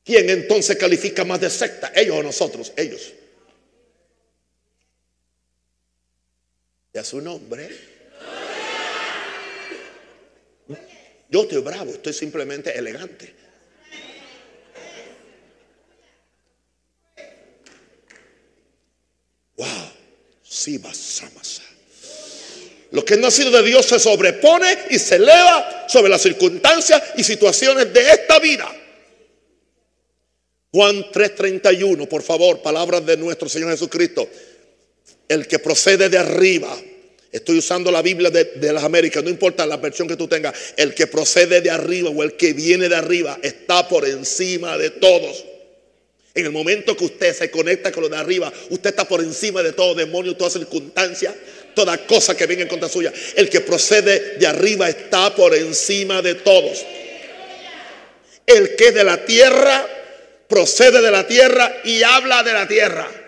[0.04, 1.92] ¿Quién entonces califica más de secta?
[1.96, 2.72] ¿Ellos o nosotros?
[2.78, 3.14] Ellos.
[7.00, 7.95] a su nombre.
[11.36, 13.36] Yo estoy bravo, estoy simplemente elegante.
[19.58, 19.68] Wow,
[20.42, 21.64] sí, basamasa.
[22.92, 27.04] Lo que no ha sido de Dios se sobrepone y se eleva sobre las circunstancias
[27.18, 28.74] y situaciones de esta vida.
[30.72, 34.26] Juan 3:31, por favor, palabras de nuestro Señor Jesucristo
[35.28, 36.74] el que procede de arriba.
[37.36, 40.54] Estoy usando la Biblia de, las Américas, no importa la versión que tú tengas.
[40.78, 44.92] El que procede de arriba o el que viene de arriba está por encima de
[44.92, 45.44] todos.
[46.34, 49.62] En el momento que usted se conecta con lo de arriba, usted está por encima
[49.62, 51.36] de todo demonio, toda circunstancia,
[51.74, 53.12] toda cosa que venga en contra suya.
[53.36, 56.86] El que procede de arriba está por encima de todos.
[58.48, 59.86] El que es de la tierra,
[60.48, 63.25] procede de la tierra y habla de la tierra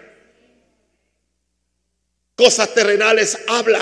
[2.38, 3.82] cosas terrenales habla.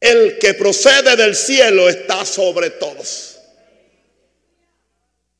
[0.00, 3.38] El que procede del cielo está sobre todos.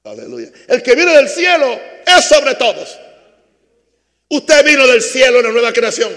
[0.04, 0.50] Aleluya.
[0.68, 2.98] El que viene del cielo es sobre todos.
[4.28, 6.10] Usted vino del cielo en la nueva creación.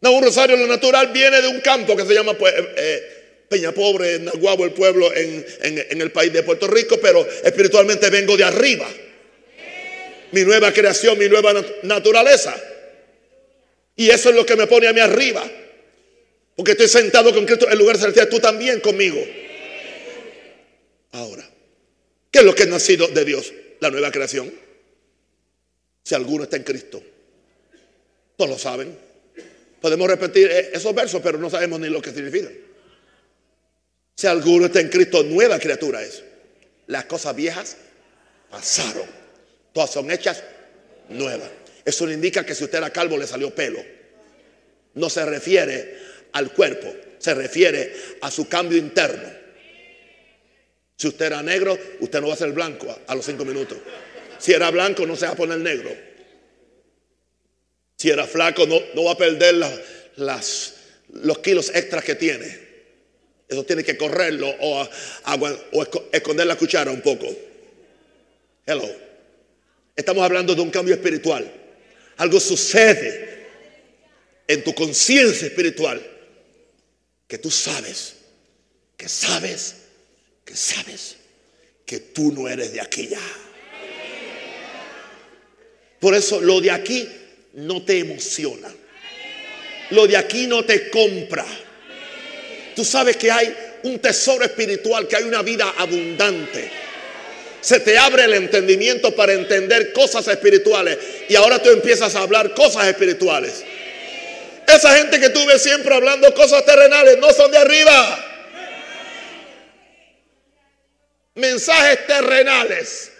[0.00, 3.44] No, un rosario lo natural viene de un campo que se llama pues, eh, eh,
[3.48, 8.36] Peña Pobre, Naguabo, el pueblo en, en el país de Puerto Rico, pero espiritualmente vengo
[8.36, 8.86] de arriba
[10.32, 12.54] mi nueva creación, mi nueva naturaleza.
[13.96, 15.48] Y eso es lo que me pone a mí arriba.
[16.54, 19.22] Porque estoy sentado con Cristo en lugar celestial, tú también conmigo.
[21.12, 21.48] Ahora,
[22.30, 23.52] ¿qué es lo que es nacido de Dios?
[23.80, 24.52] La nueva creación.
[26.02, 27.02] Si alguno está en Cristo.
[28.36, 28.96] Todos lo saben.
[29.80, 32.52] Podemos repetir eh, esos versos, pero no sabemos ni lo que significan.
[34.14, 36.22] Si alguno está en Cristo, nueva criatura es.
[36.86, 37.76] Las cosas viejas
[38.50, 39.25] pasaron
[39.76, 40.42] Todas son hechas
[41.10, 41.50] nuevas.
[41.84, 43.78] Eso le indica que si usted era calvo le salió pelo.
[44.94, 45.98] No se refiere
[46.32, 49.28] al cuerpo, se refiere a su cambio interno.
[50.96, 53.76] Si usted era negro, usted no va a ser blanco a, los cinco minutos.
[54.38, 55.94] Si era blanco, no se va a poner negro.
[57.96, 59.56] Si era flaco, no, no va a perder
[60.16, 60.74] las,
[61.12, 62.60] los kilos extras que tiene.
[63.46, 64.88] Eso tiene que correrlo o,
[65.72, 67.26] o esconder la cuchara un poco.
[68.64, 69.04] Hello.
[69.96, 71.50] Estamos hablando de un cambio espiritual.
[72.18, 73.46] Algo sucede
[74.46, 76.00] en tu conciencia espiritual
[77.26, 78.14] que tú sabes,
[78.96, 79.74] que sabes,
[80.44, 81.16] que sabes
[81.84, 83.20] que tú no eres de aquí ya.
[85.98, 87.08] Por eso lo de aquí
[87.54, 88.72] no te emociona.
[89.90, 91.46] Lo de aquí no te compra.
[92.74, 96.70] Tú sabes que hay un tesoro espiritual, que hay una vida abundante.
[97.66, 100.98] Se te abre el entendimiento para entender cosas espirituales
[101.28, 103.64] y ahora tú empiezas a hablar cosas espirituales.
[104.68, 108.24] Esa gente que tú ves siempre hablando cosas terrenales no son de arriba.
[111.34, 113.10] Mensajes terrenales.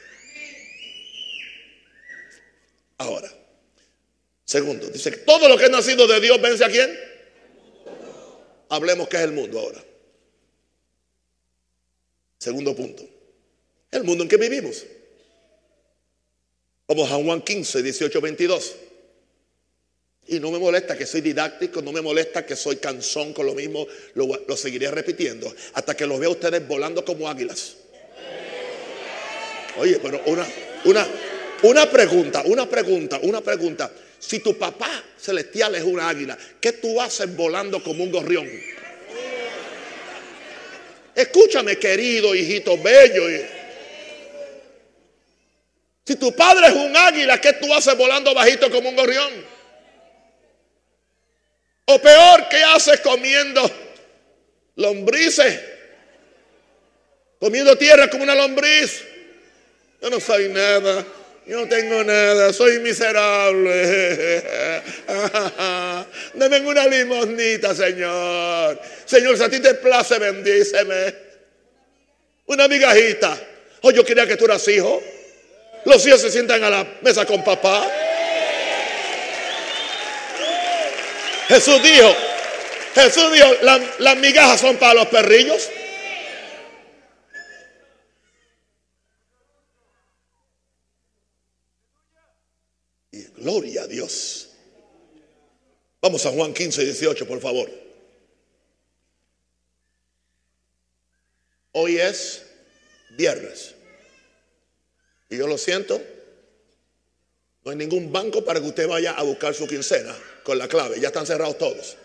[2.98, 3.28] Ahora,
[4.44, 6.96] segundo, dice que todo lo que es nacido de Dios vence a quién.
[8.68, 9.82] Hablemos que es el mundo ahora.
[12.38, 13.15] Segundo punto,
[13.90, 14.84] el mundo en que vivimos.
[16.88, 18.76] Vamos a Juan 15, 18, 22.
[20.28, 23.54] Y no me molesta que soy didáctico, no me molesta que soy cansón con lo
[23.54, 27.76] mismo, lo, seguiré repitiendo hasta que los vea ustedes volando como águilas.
[29.78, 30.46] Oye, pero una,
[30.84, 31.06] una,
[31.62, 33.92] una pregunta, una pregunta, una pregunta.
[34.18, 38.48] Si tu papá celestial es una águila, ¿qué tú haces volando como un gorrión?
[41.14, 43.28] Escúchame, querido hijito bello.
[46.06, 49.44] Si tu padre es un águila, ¿qué tú haces volando bajito como un gorrión?
[51.86, 53.68] O peor, ¿qué haces comiendo
[54.76, 55.60] lombrices?
[57.40, 59.04] Comiendo tierra como una lombriz.
[60.00, 61.04] Yo no soy nada.
[61.44, 63.72] Yo no tengo nada, soy miserable.
[66.34, 68.80] Deme una limosnita, Señor.
[69.04, 71.14] Señor, si a ti te place, bendíceme.
[72.46, 73.40] Una migajita.
[73.82, 75.02] Oh, yo quería que tú eras hijo.
[75.86, 77.88] Los hijos se sientan a la mesa con papá.
[81.46, 82.12] Jesús dijo,
[82.92, 83.46] Jesús dijo,
[84.00, 85.70] las migajas son para los perrillos.
[93.12, 94.48] Y gloria a Dios.
[96.00, 97.70] Vamos a Juan 15, 18, por favor.
[101.70, 102.44] Hoy es
[103.10, 103.75] viernes.
[105.28, 106.00] Y yo lo siento,
[107.64, 111.00] no hay ningún banco para que usted vaya a buscar su quincena con la clave.
[111.00, 111.96] Ya están cerrados todos.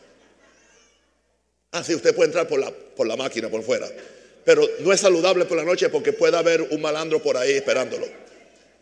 [1.72, 3.88] Ah, sí, usted puede entrar por la, por la máquina por fuera.
[4.44, 8.08] Pero no es saludable por la noche porque puede haber un malandro por ahí esperándolo.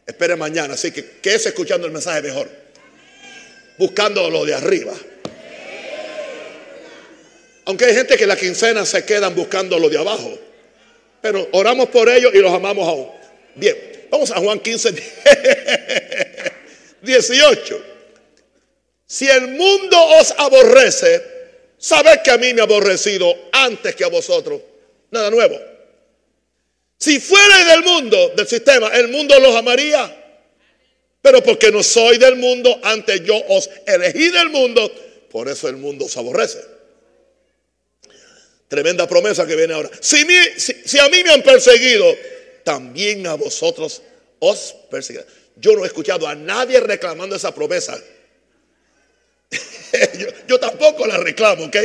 [0.07, 0.75] Espere mañana.
[0.75, 2.47] Así que quédese escuchando el mensaje mejor.
[3.77, 4.93] Buscando lo de arriba.
[7.65, 10.39] Aunque hay gente que la quincena se quedan buscando lo de abajo.
[11.21, 13.09] Pero oramos por ellos y los amamos aún.
[13.55, 13.75] Bien,
[14.09, 14.93] vamos a Juan 15.
[17.01, 17.85] 18.
[19.11, 21.23] Si el mundo os aborrece,
[21.79, 24.61] sabed que a mí me ha aborrecido antes que a vosotros.
[25.09, 25.59] Nada nuevo.
[26.95, 30.15] Si fuera del mundo, del sistema, el mundo los amaría.
[31.23, 34.91] Pero porque no soy del mundo, antes yo os elegí del mundo,
[35.31, 36.59] por eso el mundo os aborrece.
[38.67, 39.89] Tremenda promesa que viene ahora.
[39.99, 40.23] Si,
[40.57, 42.15] si a mí me han perseguido,
[42.63, 44.01] también a vosotros
[44.39, 45.27] os perseguirán.
[45.55, 47.97] Yo no he escuchado a nadie reclamando esa promesa.
[50.47, 51.75] yo, tampoco la reclamo, ¿ok?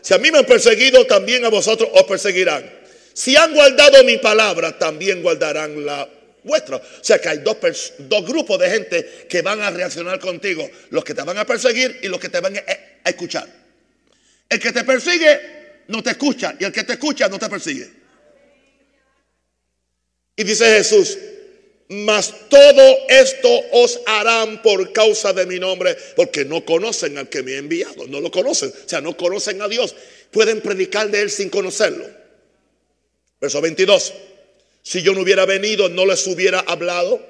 [0.00, 2.78] Si a mí me han perseguido, también a vosotros os perseguirán.
[3.12, 6.08] Si han guardado mi palabra, también guardarán la
[6.44, 6.76] vuestra.
[6.76, 7.56] O sea que hay dos,
[7.98, 10.68] dos grupos de gente que van a reaccionar contigo.
[10.90, 12.60] Los que te van a perseguir y los que te van a,
[13.04, 13.46] a escuchar.
[14.48, 17.99] El que te persigue no te escucha y el que te escucha no te persigue.
[20.40, 21.18] Y dice Jesús,
[21.88, 27.42] mas todo esto os harán por causa de mi nombre, porque no conocen al que
[27.42, 29.94] me ha enviado, no lo conocen, o sea, no conocen a Dios.
[30.30, 32.08] Pueden predicar de Él sin conocerlo.
[33.38, 34.14] Verso 22,
[34.82, 37.20] si yo no hubiera venido, no les hubiera hablado,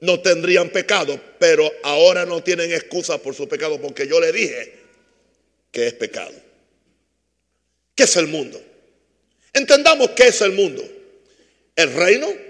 [0.00, 4.72] no tendrían pecado, pero ahora no tienen excusa por su pecado, porque yo le dije
[5.70, 6.34] que es pecado.
[7.94, 8.60] ¿Qué es el mundo?
[9.52, 10.82] Entendamos qué es el mundo.
[11.76, 12.46] El reino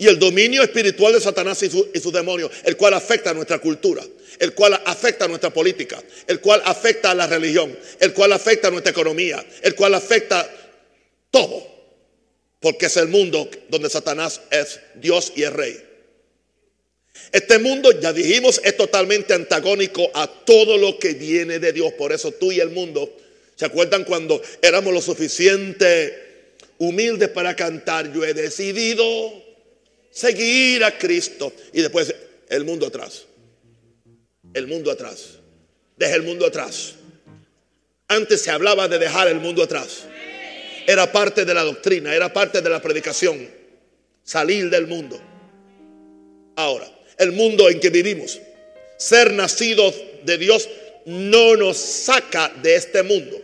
[0.00, 4.04] y el dominio espiritual de Satanás y, sus demonios, el cual afecta a nuestra cultura,
[4.38, 8.68] el cual afecta a nuestra política, el cual afecta a la religión, el cual afecta
[8.68, 10.48] a nuestra economía, el cual afecta
[11.32, 11.66] todo,
[12.60, 15.84] porque es el mundo donde Satanás es Dios y es rey.
[17.32, 21.92] Este mundo, ya dijimos, es totalmente antagónico a todo lo que viene de Dios.
[21.94, 23.12] Por eso tú y el mundo,
[23.56, 28.12] ¿se acuerdan cuando éramos lo suficiente humildes para cantar?
[28.12, 29.47] Yo he decidido
[30.10, 31.52] seguir a Cristo.
[31.72, 32.14] Y después
[32.48, 33.26] el mundo atrás.
[34.54, 35.38] El mundo atrás.
[35.96, 36.94] Deja el mundo atrás.
[38.08, 40.04] Antes se hablaba de dejar el mundo atrás.
[40.86, 43.48] Era parte de la doctrina, era parte de la predicación.
[44.24, 45.20] Salir del mundo.
[46.56, 48.40] Ahora, el mundo en que vivimos,
[48.96, 49.94] ser nacidos
[50.24, 50.68] de Dios
[51.04, 53.38] no nos saca de este mundo.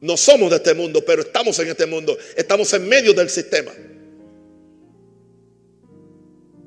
[0.00, 2.16] No somos de este mundo, pero estamos en este mundo.
[2.36, 3.72] Estamos en medio del sistema.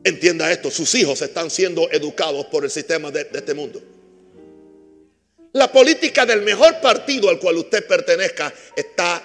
[0.03, 3.81] Entienda esto, sus hijos están siendo educados por el sistema de, este mundo.
[5.53, 9.23] La política del mejor partido al cual usted pertenezca está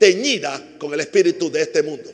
[0.00, 2.10] teñida con el espíritu de este mundo.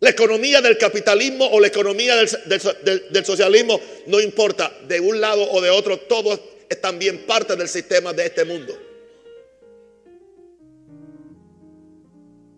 [0.00, 5.60] La economía del capitalismo o la economía del, socialismo no importa, de un lado o
[5.60, 8.78] de otro, todos es también parte del sistema de este mundo.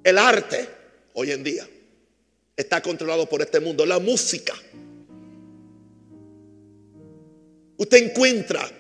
[0.05, 0.69] El arte
[1.15, 1.67] hoy en día
[2.61, 3.85] está controlado por este mundo.
[3.87, 4.55] La música.
[7.77, 8.71] Usted encuentra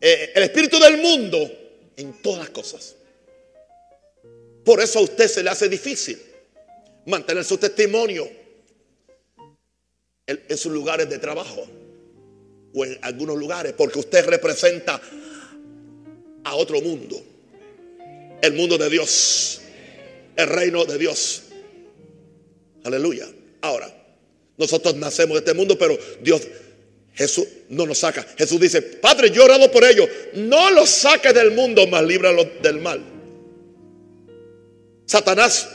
[0.00, 1.38] eh, el espíritu del mundo
[1.96, 2.96] en todas las cosas.
[4.64, 6.20] Por eso a usted se le hace difícil
[7.06, 8.28] mantener su testimonio
[10.26, 11.66] en, sus lugares de trabajo
[12.74, 15.00] o en algunos lugares, porque usted representa
[16.44, 17.22] a otro mundo,
[18.40, 19.60] el mundo de Dios,
[20.36, 21.42] el reino de Dios.
[22.84, 23.26] Aleluya.
[23.60, 23.92] Ahora,
[24.56, 26.42] nosotros nacemos de este mundo, pero Dios
[27.14, 28.26] Jesús no nos saca.
[28.38, 30.08] Jesús dice, Padre, yo he orado por ellos.
[30.34, 33.02] No los saques del mundo, mas líbralos del mal.
[35.04, 35.68] Satanás,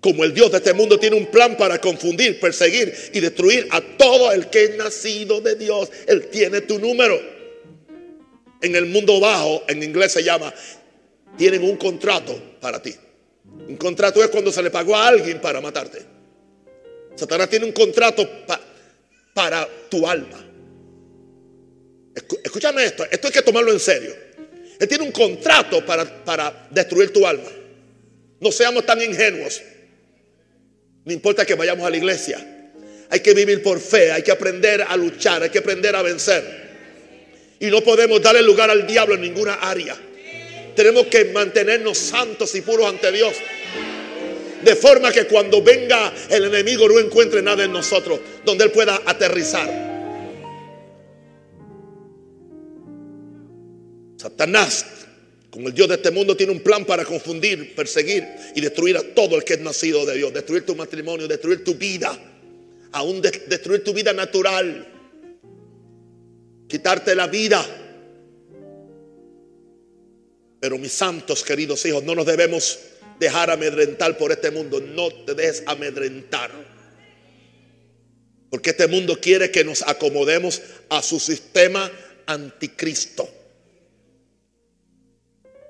[0.00, 3.80] como el Dios de este mundo, tiene un plan para confundir, perseguir y destruir a
[3.80, 5.90] todo el que es nacido de Dios.
[6.06, 7.20] Él tiene tu número.
[8.62, 10.54] En el mundo bajo, en inglés se llama,
[11.36, 12.94] tienen un contrato para ti.
[13.68, 16.00] Un contrato es cuando se le pagó a alguien para matarte.
[17.16, 18.28] Satanás tiene un contrato
[19.34, 20.44] para tu alma.
[22.44, 24.14] Escúchame esto, esto hay que tomarlo en serio.
[24.78, 27.50] Él tiene un contrato para, para destruir tu alma.
[28.40, 29.62] No seamos tan ingenuos.
[31.04, 32.68] No importa que vayamos a la iglesia.
[33.08, 36.62] Hay que vivir por fe, hay que aprender a luchar, hay que aprender a vencer.
[37.60, 39.96] Y no podemos darle lugar al diablo en ninguna área.
[40.74, 43.34] Tenemos que mantenernos santos y puros ante Dios.
[44.64, 49.00] De forma que cuando venga el enemigo no encuentre nada en nosotros donde él pueda
[49.04, 49.92] aterrizar.
[54.16, 54.86] Satanás,
[55.50, 59.02] como el Dios de este mundo, tiene un plan para confundir, perseguir y destruir a
[59.02, 60.32] todo el que es nacido de Dios.
[60.32, 62.16] Destruir tu matrimonio, destruir tu vida,
[62.92, 64.86] aún destruir tu vida natural,
[66.68, 67.66] quitarte la vida.
[70.60, 72.78] Pero mis santos queridos hijos, no nos debemos
[73.18, 74.80] dejar amedrentar por este mundo.
[74.80, 76.50] No te dejes amedrentar.
[78.50, 81.90] Porque este mundo quiere que nos acomodemos a su sistema
[82.26, 83.28] anticristo.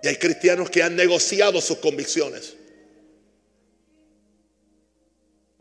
[0.03, 2.57] Y hay cristianos que han negociado sus convicciones.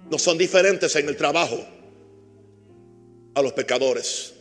[0.10, 1.64] No son diferentes en el trabajo
[3.36, 4.34] a los pecadores.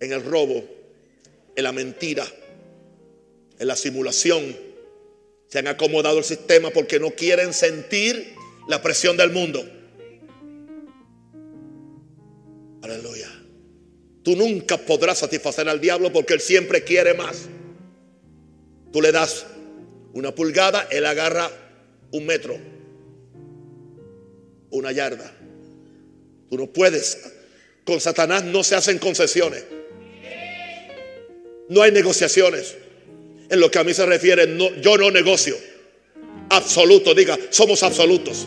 [0.00, 0.64] En el robo,
[1.54, 2.26] en la mentira,
[3.58, 4.56] en la simulación.
[5.48, 8.34] Se han acomodado el sistema porque no quieren sentir
[8.68, 9.64] la presión del mundo.
[12.82, 13.28] Aleluya.
[14.22, 17.46] Tú nunca podrás satisfacer al diablo porque él siempre quiere más.
[18.92, 19.46] Tú le das
[20.12, 21.50] una pulgada, él agarra
[22.10, 22.58] un metro,
[24.70, 25.34] una yarda.
[26.50, 27.18] Tú no puedes.
[27.84, 29.64] Con Satanás no se hacen concesiones.
[31.68, 32.76] No hay negociaciones.
[33.50, 35.56] En lo que a mí se refiere, no, yo no negocio.
[36.50, 38.46] Absoluto, diga, somos absolutos.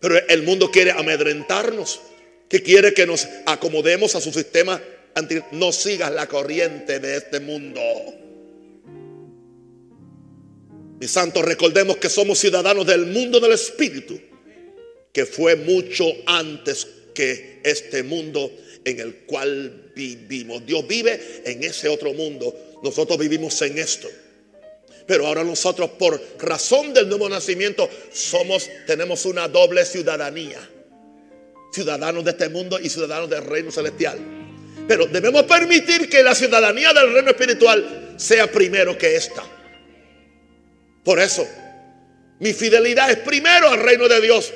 [0.00, 2.00] Pero el mundo quiere amedrentarnos
[2.48, 4.80] que quiere que nos acomodemos a su sistema
[5.52, 7.80] No sigas la corriente de este mundo.
[11.00, 14.20] Mis santos, recordemos que somos ciudadanos del mundo del Espíritu,
[15.12, 18.50] que fue mucho antes que este mundo
[18.84, 20.64] en el cual vivimos.
[20.66, 22.54] Dios vive en ese otro mundo.
[22.82, 24.08] Nosotros vivimos en esto.
[25.06, 30.58] Pero ahora nosotros por razón del nuevo nacimiento somos tenemos una doble ciudadanía
[31.72, 34.18] ciudadanos de este mundo y ciudadanos del reino celestial.
[34.86, 39.42] Pero debemos permitir que la ciudadanía del reino espiritual sea primero que esta.
[41.02, 41.46] Por eso,
[42.40, 44.52] mi fidelidad es primero al reino de Dios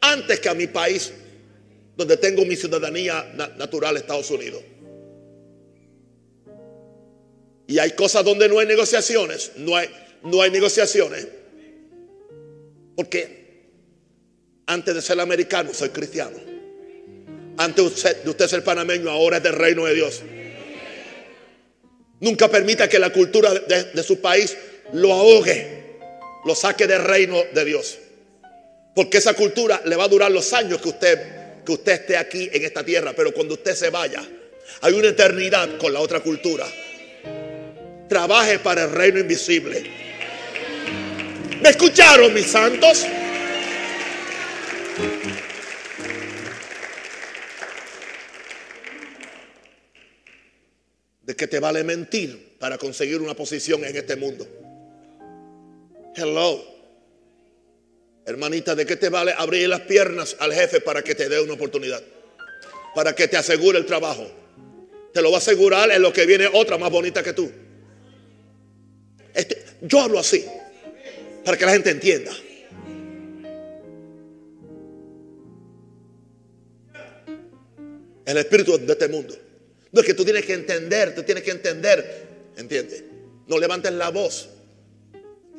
[0.00, 1.12] antes que a mi país,
[1.96, 4.62] donde tengo mi ciudadanía natural, Estados Unidos.
[7.74, 9.90] Y hay cosas donde no hay negociaciones, no hay,
[10.22, 11.26] no hay negociaciones.
[12.94, 13.64] Porque
[14.64, 16.36] antes de ser americano soy cristiano.
[17.56, 20.22] Antes de usted ser panameño, ahora es del reino de Dios.
[22.20, 24.56] Nunca permita que la cultura de, su país
[24.92, 25.96] lo ahogue,
[26.44, 27.98] lo saque del reino de Dios.
[28.94, 32.48] Porque esa cultura le va a durar los años que usted, que usted esté aquí
[32.52, 33.14] en esta tierra.
[33.16, 34.22] Pero cuando usted se vaya,
[34.80, 36.68] hay una eternidad con la otra cultura.
[38.14, 39.90] Trabaje para el reino invisible.
[41.60, 43.04] ¿Me escucharon, mis santos?
[51.22, 54.46] ¿De qué te vale mentir para conseguir una posición en este mundo?
[56.14, 56.64] Hello.
[58.24, 61.54] Hermanita, ¿de qué te vale abrir las piernas al jefe para que te dé una
[61.54, 62.00] oportunidad?
[62.94, 64.30] Para que te asegure el trabajo.
[65.12, 67.63] Te lo va a asegurar en lo que viene otra más bonita que tú.
[69.34, 70.44] Este, yo hablo así,
[71.44, 72.32] para que la gente entienda.
[78.24, 79.36] El espíritu de este mundo.
[79.92, 82.26] No es que tú tienes que entender, tú tienes que entender.
[82.56, 83.04] ¿Entiendes?
[83.46, 84.48] No levantes la voz.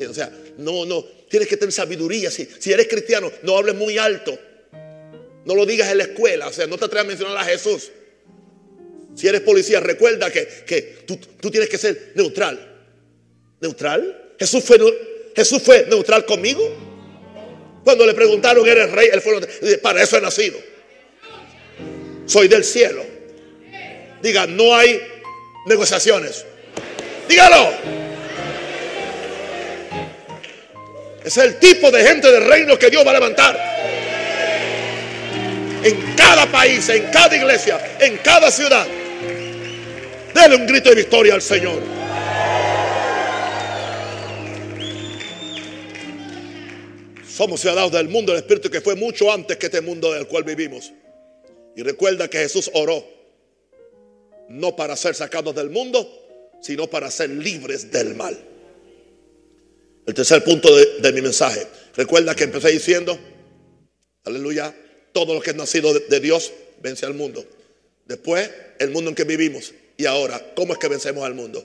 [0.10, 2.32] O sea, no, no, tienes que tener sabiduría.
[2.32, 4.38] Si, si eres cristiano, no hables muy alto.
[5.46, 6.48] No lo digas en la escuela.
[6.48, 7.92] O sea, no te atrevas a mencionar a Jesús.
[9.16, 12.75] Si eres policía, recuerda que, que tú, tú, tienes que ser neutral.
[13.62, 14.34] ¿Neutral?
[14.38, 14.78] Jesús fue,
[15.36, 16.62] Jesús fue neutral conmigo.
[17.84, 19.10] Cuando le preguntaron, ¿eres rey?
[19.12, 19.40] Él fue,
[19.78, 20.58] para eso he nacido.
[22.26, 23.04] Soy del cielo.
[24.22, 25.00] Diga, no hay
[25.68, 26.46] negociaciones.
[27.30, 27.70] Dígalo.
[31.24, 33.76] Es el tipo de gente del reino que Dios va a levantar.
[35.84, 38.88] En cada país, en cada iglesia, en cada ciudad.
[40.34, 42.05] Dele un grito de victoria al Señor.
[47.46, 50.44] Somos ciudadanos del mundo del Espíritu que fue mucho antes que este mundo del cual
[50.44, 50.92] vivimos.
[51.76, 53.06] Y recuerda que Jesús oró
[54.50, 56.10] no para ser sacados del mundo,
[56.60, 58.36] sino para ser libres del mal.
[60.08, 61.68] El tercer punto de, mi mensaje.
[61.96, 63.16] Recuerda que empecé diciendo,
[64.24, 64.76] aleluya,
[65.14, 67.46] todo lo que es nacido de, Dios vence al mundo.
[68.08, 69.72] Después, el mundo en que vivimos.
[69.98, 71.64] Y ahora, ¿cómo es que vencemos al mundo?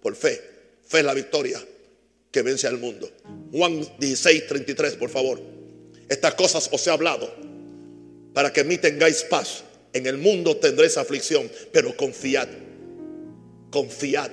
[0.00, 0.40] Por fe.
[0.86, 1.62] Fe es la victoria
[2.30, 3.10] que vence al mundo.
[3.52, 5.40] Juan 16, 33, por favor.
[6.08, 7.32] Estas cosas os he hablado
[8.34, 9.64] para que en mí tengáis paz.
[9.92, 12.48] En el mundo tendréis aflicción, pero confiad,
[13.70, 14.30] confiad,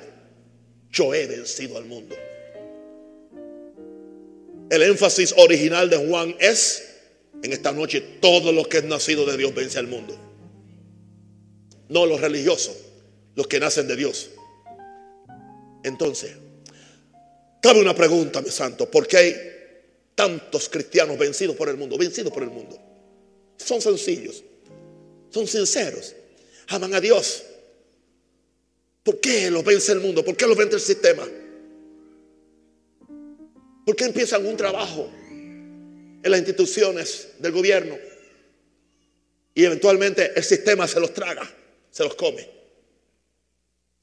[0.92, 2.16] yo he vencido al mundo.
[4.70, 6.84] El énfasis original de Juan es,
[7.42, 10.18] en esta noche, todo lo que es nacido de Dios vence al mundo.
[11.88, 12.76] No los religiosos,
[13.36, 14.32] los que nacen de Dios.
[15.84, 16.36] Entonces,
[17.66, 19.36] cabe una pregunta, mi santo, ¿por qué hay
[20.14, 21.98] tantos cristianos vencidos por el mundo?
[21.98, 22.80] Vencidos por el mundo.
[23.58, 24.44] Son sencillos
[25.36, 26.16] son sinceros,
[26.70, 27.44] aman a Dios.
[29.04, 30.24] ¿Por qué los vence el mundo?
[30.24, 31.28] ¿Por qué los vence el sistema?
[33.86, 37.98] ¿Por qué empiezan un trabajo en las instituciones del gobierno
[39.54, 41.54] y eventualmente el sistema se los traga,
[41.92, 42.50] se los come?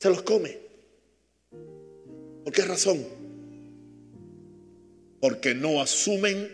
[0.01, 0.59] Se los come.
[2.45, 3.22] ¿Por qué razón?
[5.23, 6.51] Porque no asumen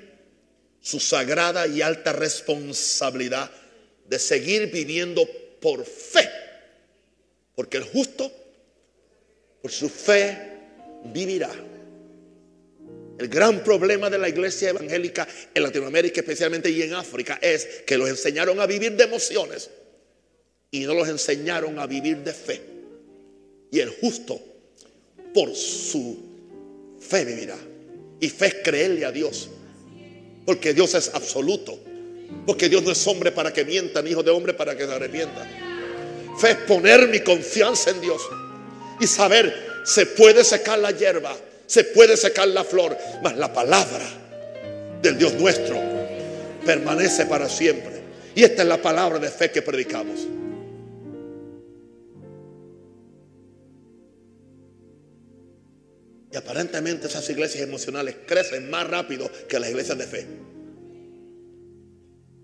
[0.79, 3.51] su sagrada y alta responsabilidad
[4.07, 5.27] de seguir viviendo
[5.59, 6.29] por fe.
[7.55, 8.31] Porque el justo,
[9.63, 10.37] por su fe,
[11.07, 11.51] vivirá.
[13.19, 17.97] El gran problema de la iglesia evangélica en Latinoamérica especialmente y en África es que
[17.97, 19.71] los enseñaron a vivir de emociones
[20.71, 22.61] y no los enseñaron a vivir de fe.
[23.71, 24.39] Y el justo
[25.33, 26.19] por su
[27.01, 27.57] fe vivirá.
[28.21, 29.49] Y fe es creerle a Dios.
[30.45, 31.79] Porque Dios es absoluto.
[32.47, 34.93] Porque Dios no es hombre para que mienta, ni hijo de hombre para que se
[34.93, 35.47] arrepienta.
[36.39, 38.23] Fe es poner mi confianza en Dios
[39.01, 39.55] y saber,
[39.85, 44.07] se puede secar la hierba, se puede secar la flor, mas la palabra
[45.03, 45.77] del Dios nuestro
[46.65, 48.03] permanece para siempre.
[48.35, 50.21] Y esta es la palabra de fe que predicamos.
[56.31, 60.27] Y aparentemente esas iglesias emocionales crecen más rápido que las iglesias de fe.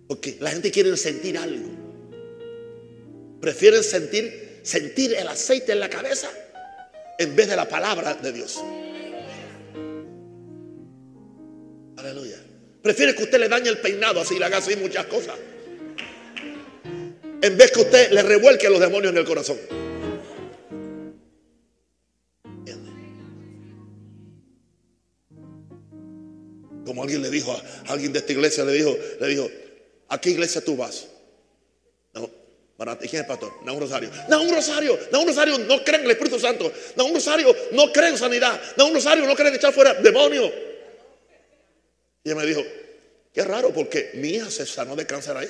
[0.08, 1.68] Porque la gente quiere sentir algo.
[3.40, 6.30] Prefieren sentir, sentir el aceite en la cabeza
[7.18, 8.62] en vez de la palabra de Dios.
[11.96, 12.36] Aleluya.
[12.82, 15.36] Prefiere que usted le dañe el peinado así, le haga así muchas cosas.
[17.40, 19.58] En vez que usted le revuelque los demonios en el corazón.
[26.94, 29.50] Como alguien le dijo a alguien de esta iglesia, le dijo, le dijo,
[30.10, 31.08] ¿A qué iglesia tú vas?
[32.78, 33.52] Marata, ¿y quién es pastor?
[33.66, 34.10] un Rosario.
[34.28, 34.96] un Rosario.
[35.12, 36.72] un Rosario no cree en el Espíritu Santo.
[36.96, 38.60] un Rosario no cree en sanidad.
[38.78, 40.52] un Rosario no cree en echar fuera demonios.
[42.22, 42.62] Y ella me dijo,
[43.32, 45.48] qué raro porque mi hija se sanó de cáncer ahí.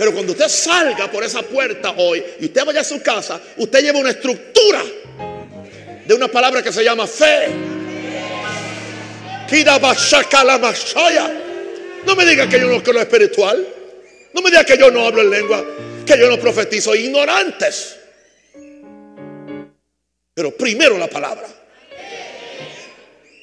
[0.00, 3.82] Pero cuando usted salga por esa puerta hoy y usted vaya a su casa, usted
[3.82, 4.82] lleva una estructura
[6.06, 7.48] de una palabra que se llama fe.
[12.06, 13.68] No me diga que yo no creo espiritual.
[14.32, 15.62] No me diga que yo no hablo en lengua,
[16.06, 16.94] que yo no profetizo.
[16.94, 17.96] Ignorantes.
[20.32, 21.46] Pero primero la palabra.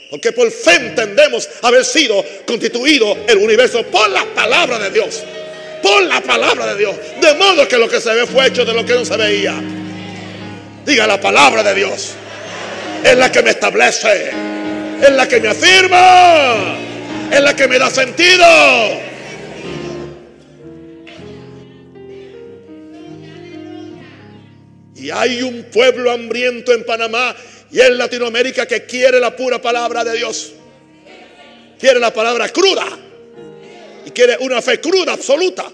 [0.09, 5.23] Porque por fe entendemos haber sido constituido el universo por la palabra de Dios
[5.82, 6.95] por la palabra de Dios.
[7.21, 9.55] De modo que lo que se ve fue hecho de lo que no se veía.
[10.86, 12.13] Diga la palabra de Dios.
[13.03, 14.32] Es la que me establece.
[15.01, 16.78] Es la que me afirma.
[17.32, 18.45] Es la que me da sentido.
[24.95, 27.36] Y hay un pueblo hambriento en Panamá
[27.71, 30.53] y en Latinoamérica que quiere la pura palabra de Dios.
[31.80, 33.06] Quiere la palabra cruda
[34.18, 35.72] quiere una fe cruda, absoluta.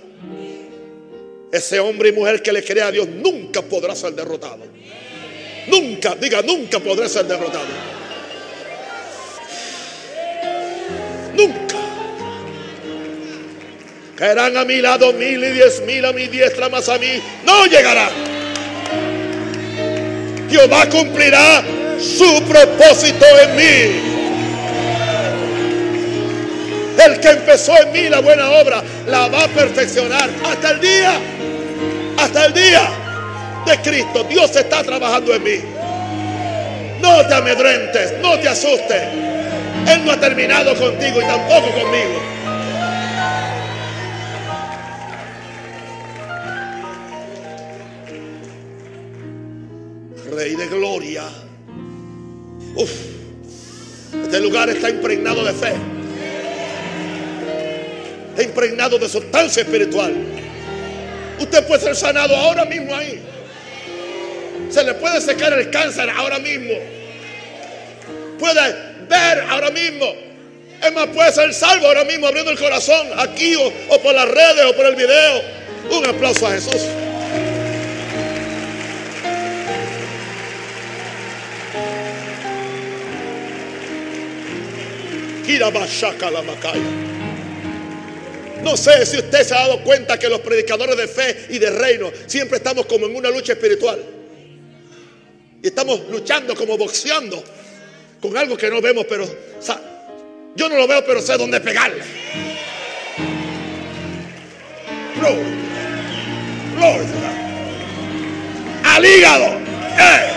[1.50, 4.66] Ese hombre y mujer que le cree a Dios nunca podrá ser derrotado.
[5.68, 7.68] Nunca, diga, nunca podrá ser derrotado.
[11.38, 11.76] Nunca.
[14.18, 17.66] Caerán a mi lado mil y diez mil a mi diestra, más a mí no
[17.68, 18.10] llegará.
[20.50, 21.64] Jehová cumplirá
[21.98, 24.12] su propósito en mí.
[27.06, 31.14] El que empezó en mí la buena obra la va a perfeccionar hasta el día,
[32.18, 32.89] hasta el día
[33.66, 34.24] de Cristo.
[34.24, 35.60] Dios está trabajando en mí.
[37.01, 39.04] No te amedrentes, no te asustes.
[39.91, 42.22] Él no ha terminado contigo y tampoco conmigo.
[50.32, 51.24] Rey de gloria.
[52.76, 52.91] Uf,
[54.24, 55.74] este lugar está impregnado de fe
[58.41, 60.13] impregnado de sustancia espiritual.
[61.39, 63.21] Usted puede ser sanado ahora mismo ahí.
[64.69, 66.73] Se le puede secar el cáncer ahora mismo.
[68.39, 68.75] Puede
[69.07, 70.05] ver ahora mismo.
[70.81, 74.27] Es más, puede ser salvo ahora mismo abriendo el corazón aquí o, o por las
[74.27, 75.41] redes o por el video.
[75.91, 76.81] Un aplauso a Jesús.
[85.45, 87.12] Kirabashaka la Macaya.
[88.64, 91.70] No sé si usted se ha dado cuenta que los predicadores de fe y de
[91.70, 94.01] reino siempre estamos como en una lucha espiritual.
[95.61, 97.43] Y estamos luchando como boxeando
[98.22, 99.28] con algo que no vemos, pero
[100.55, 102.03] yo no lo veo, pero sé dónde pegarle.
[105.20, 105.43] Glory.
[106.76, 107.05] Glory.
[108.84, 109.59] Al hígado.
[109.97, 110.30] Hey.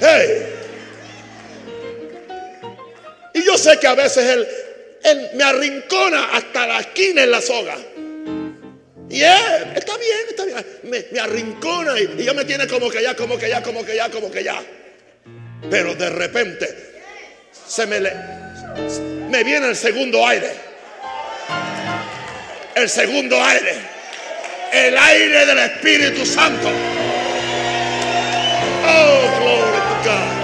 [0.00, 0.51] Hey.
[3.52, 4.46] Yo sé que a veces
[5.04, 7.76] él, me arrincona hasta la esquina en la soga.
[9.10, 10.64] Y él, está bien, está bien.
[10.84, 14.08] Me, arrincona y, ya me tiene como que ya, como que ya, como que ya,
[14.08, 14.62] como que ya.
[15.70, 16.66] Pero de repente
[17.66, 18.12] se me, le,
[19.28, 20.50] me viene el segundo aire.
[22.74, 23.74] El segundo aire.
[24.72, 26.70] El aire del Espíritu Santo.
[28.84, 30.41] Oh, glory to God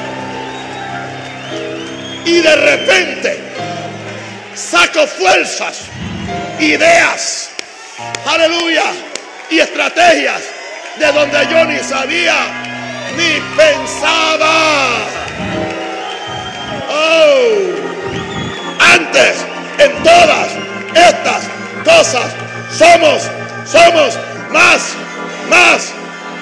[2.29, 3.41] y de repente
[4.55, 5.85] saco fuerzas,
[6.61, 7.49] ideas,
[8.27, 8.85] aleluya,
[9.51, 10.43] y estrategias
[10.99, 12.37] de donde yo ni sabía
[13.17, 15.07] ni pensaba.
[16.91, 17.57] Oh,
[18.95, 19.37] antes
[19.79, 20.49] en todas
[20.95, 21.45] estas
[21.83, 22.31] cosas
[22.77, 23.23] somos,
[23.65, 24.19] somos
[24.51, 24.83] más,
[25.49, 25.93] más,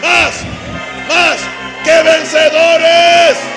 [0.03, 0.35] más,
[1.09, 1.37] más
[1.85, 3.56] que vencedores.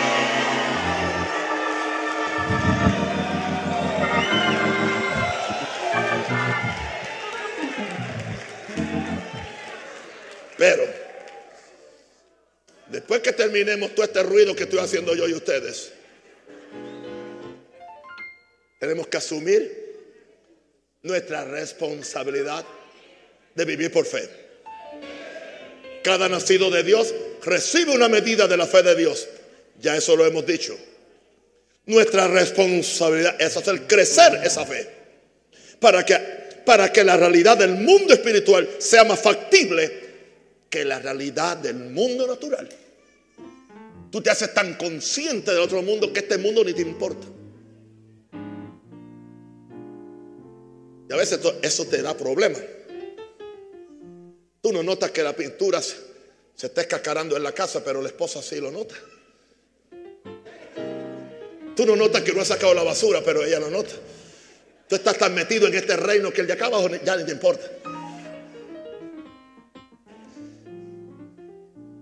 [10.60, 10.86] Pero,
[12.89, 15.93] después que terminemos todo este ruido que estoy haciendo yo y ustedes,
[18.78, 19.89] tenemos que asumir
[21.01, 22.66] nuestra responsabilidad
[23.55, 24.30] de vivir por fe.
[26.03, 29.30] Cada nacido de Dios recibe una medida de la fe de Dios.
[29.80, 30.78] Ya eso lo hemos dicho.
[31.86, 34.89] Nuestra responsabilidad es hacer crecer esa fe
[35.80, 36.18] para que,
[36.66, 40.09] para que la realidad del mundo espiritual sea más factible
[40.70, 42.70] que la realidad del mundo natural.
[44.12, 47.28] Tú te haces tan consciente del otro mundo que este mundo ni te importa.
[51.10, 52.62] Y a veces eso te da problemas.
[54.62, 55.96] Tú no notas que la pintura se,
[56.62, 58.96] está escacarando en la casa, pero la esposa sí lo nota.
[61.76, 63.94] Tú no notas que no ha sacado la basura, pero ella lo nota.
[64.88, 67.32] Tú estás tan metido en este reino que el de acá abajo ya ni te
[67.32, 67.70] importa.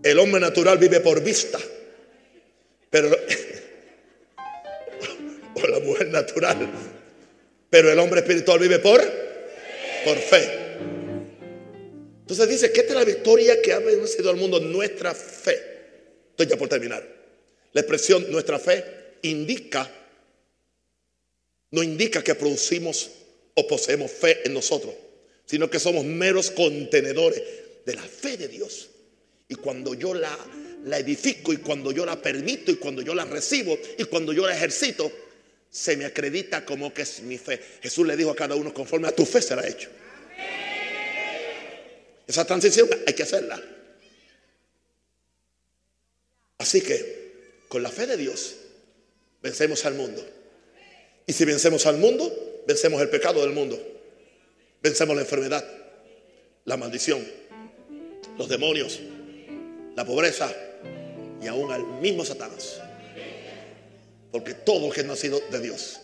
[0.03, 1.59] El hombre natural vive por vista,
[2.89, 3.09] pero
[5.55, 6.69] o la mujer natural,
[7.69, 9.01] pero el hombre espiritual vive por
[10.07, 10.67] por fe.
[12.21, 15.59] Entonces dice que es la victoria que ha vencido al mundo, nuestra fe.
[16.31, 17.05] Estoy ya por terminar.
[17.73, 18.83] La expresión nuestra fe
[19.23, 19.89] indica,
[21.71, 23.09] no indica que producimos
[23.55, 24.93] o poseemos fe en nosotros,
[25.45, 27.41] sino que somos meros contenedores
[27.85, 28.89] de la fe de Dios.
[29.49, 30.37] Y cuando yo la,
[30.83, 34.45] la edifico y cuando yo la permito y cuando yo la recibo y cuando yo
[34.45, 35.11] la ejercito,
[35.69, 37.61] se me acredita como que es mi fe.
[37.81, 39.89] Jesús le dijo a cada uno, conforme a tu fe será hecho.
[42.25, 43.61] Esa transición hay que hacerla.
[46.57, 48.55] Así que, con la fe de Dios,
[49.41, 50.25] vencemos al mundo.
[51.25, 53.81] Y si vencemos al mundo, vencemos el pecado del mundo.
[54.81, 55.65] Vencemos la enfermedad,
[56.65, 57.25] la maldición,
[58.37, 58.99] los demonios,
[59.97, 60.47] la pobreza
[61.41, 62.79] y aún al mismo Satanás.
[64.31, 66.01] Porque todo que es nacido de Dios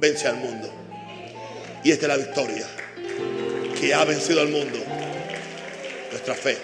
[0.00, 0.72] vence al mundo.
[1.84, 2.66] Y esta es la victoria
[3.78, 4.78] que ha vencido al mundo.
[6.10, 6.56] Nuestra fe.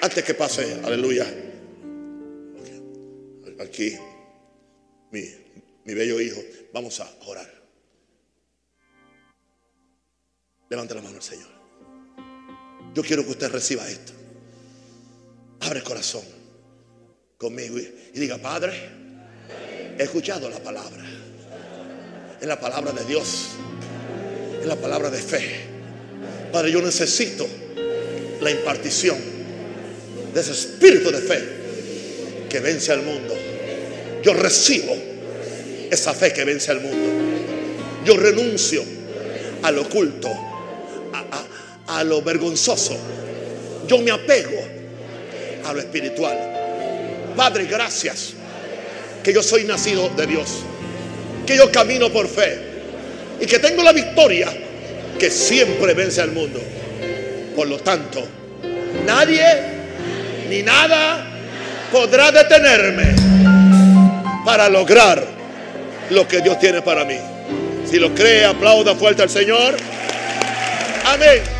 [0.00, 1.26] Antes que pase, aleluya.
[3.58, 3.98] Aquí,
[5.10, 5.24] mi,
[5.84, 6.40] mi bello hijo,
[6.72, 7.52] vamos a orar.
[10.68, 11.48] Levante la mano al Señor.
[12.94, 14.19] Yo quiero que usted reciba esto.
[15.60, 16.22] Abre el corazón
[17.36, 18.72] conmigo y, diga, Padre,
[19.98, 21.04] he escuchado la palabra.
[22.40, 23.48] Es la palabra de Dios.
[24.60, 25.60] Es la palabra de fe.
[26.50, 27.46] Padre, yo necesito
[28.40, 29.18] la impartición
[30.32, 31.42] de ese espíritu de fe
[32.48, 33.34] que vence al mundo.
[34.22, 34.94] Yo recibo
[35.90, 38.04] esa fe que vence al mundo.
[38.04, 38.82] Yo renuncio
[39.62, 40.30] al oculto,
[41.12, 42.96] a, a lo vergonzoso.
[43.86, 44.79] Yo me apego
[45.64, 46.36] a lo espiritual.
[47.36, 48.34] Padre, gracias
[49.22, 50.60] que yo soy nacido de Dios,
[51.46, 52.58] que yo camino por fe
[53.40, 54.48] y que tengo la victoria
[55.18, 56.60] que siempre vence al mundo.
[57.54, 58.26] Por lo tanto,
[59.06, 59.44] nadie
[60.48, 61.26] ni nada
[61.92, 63.14] podrá detenerme
[64.44, 65.24] para lograr
[66.10, 67.16] lo que Dios tiene para mí.
[67.88, 69.76] Si lo cree, aplauda fuerte al Señor.
[71.04, 71.59] Amén.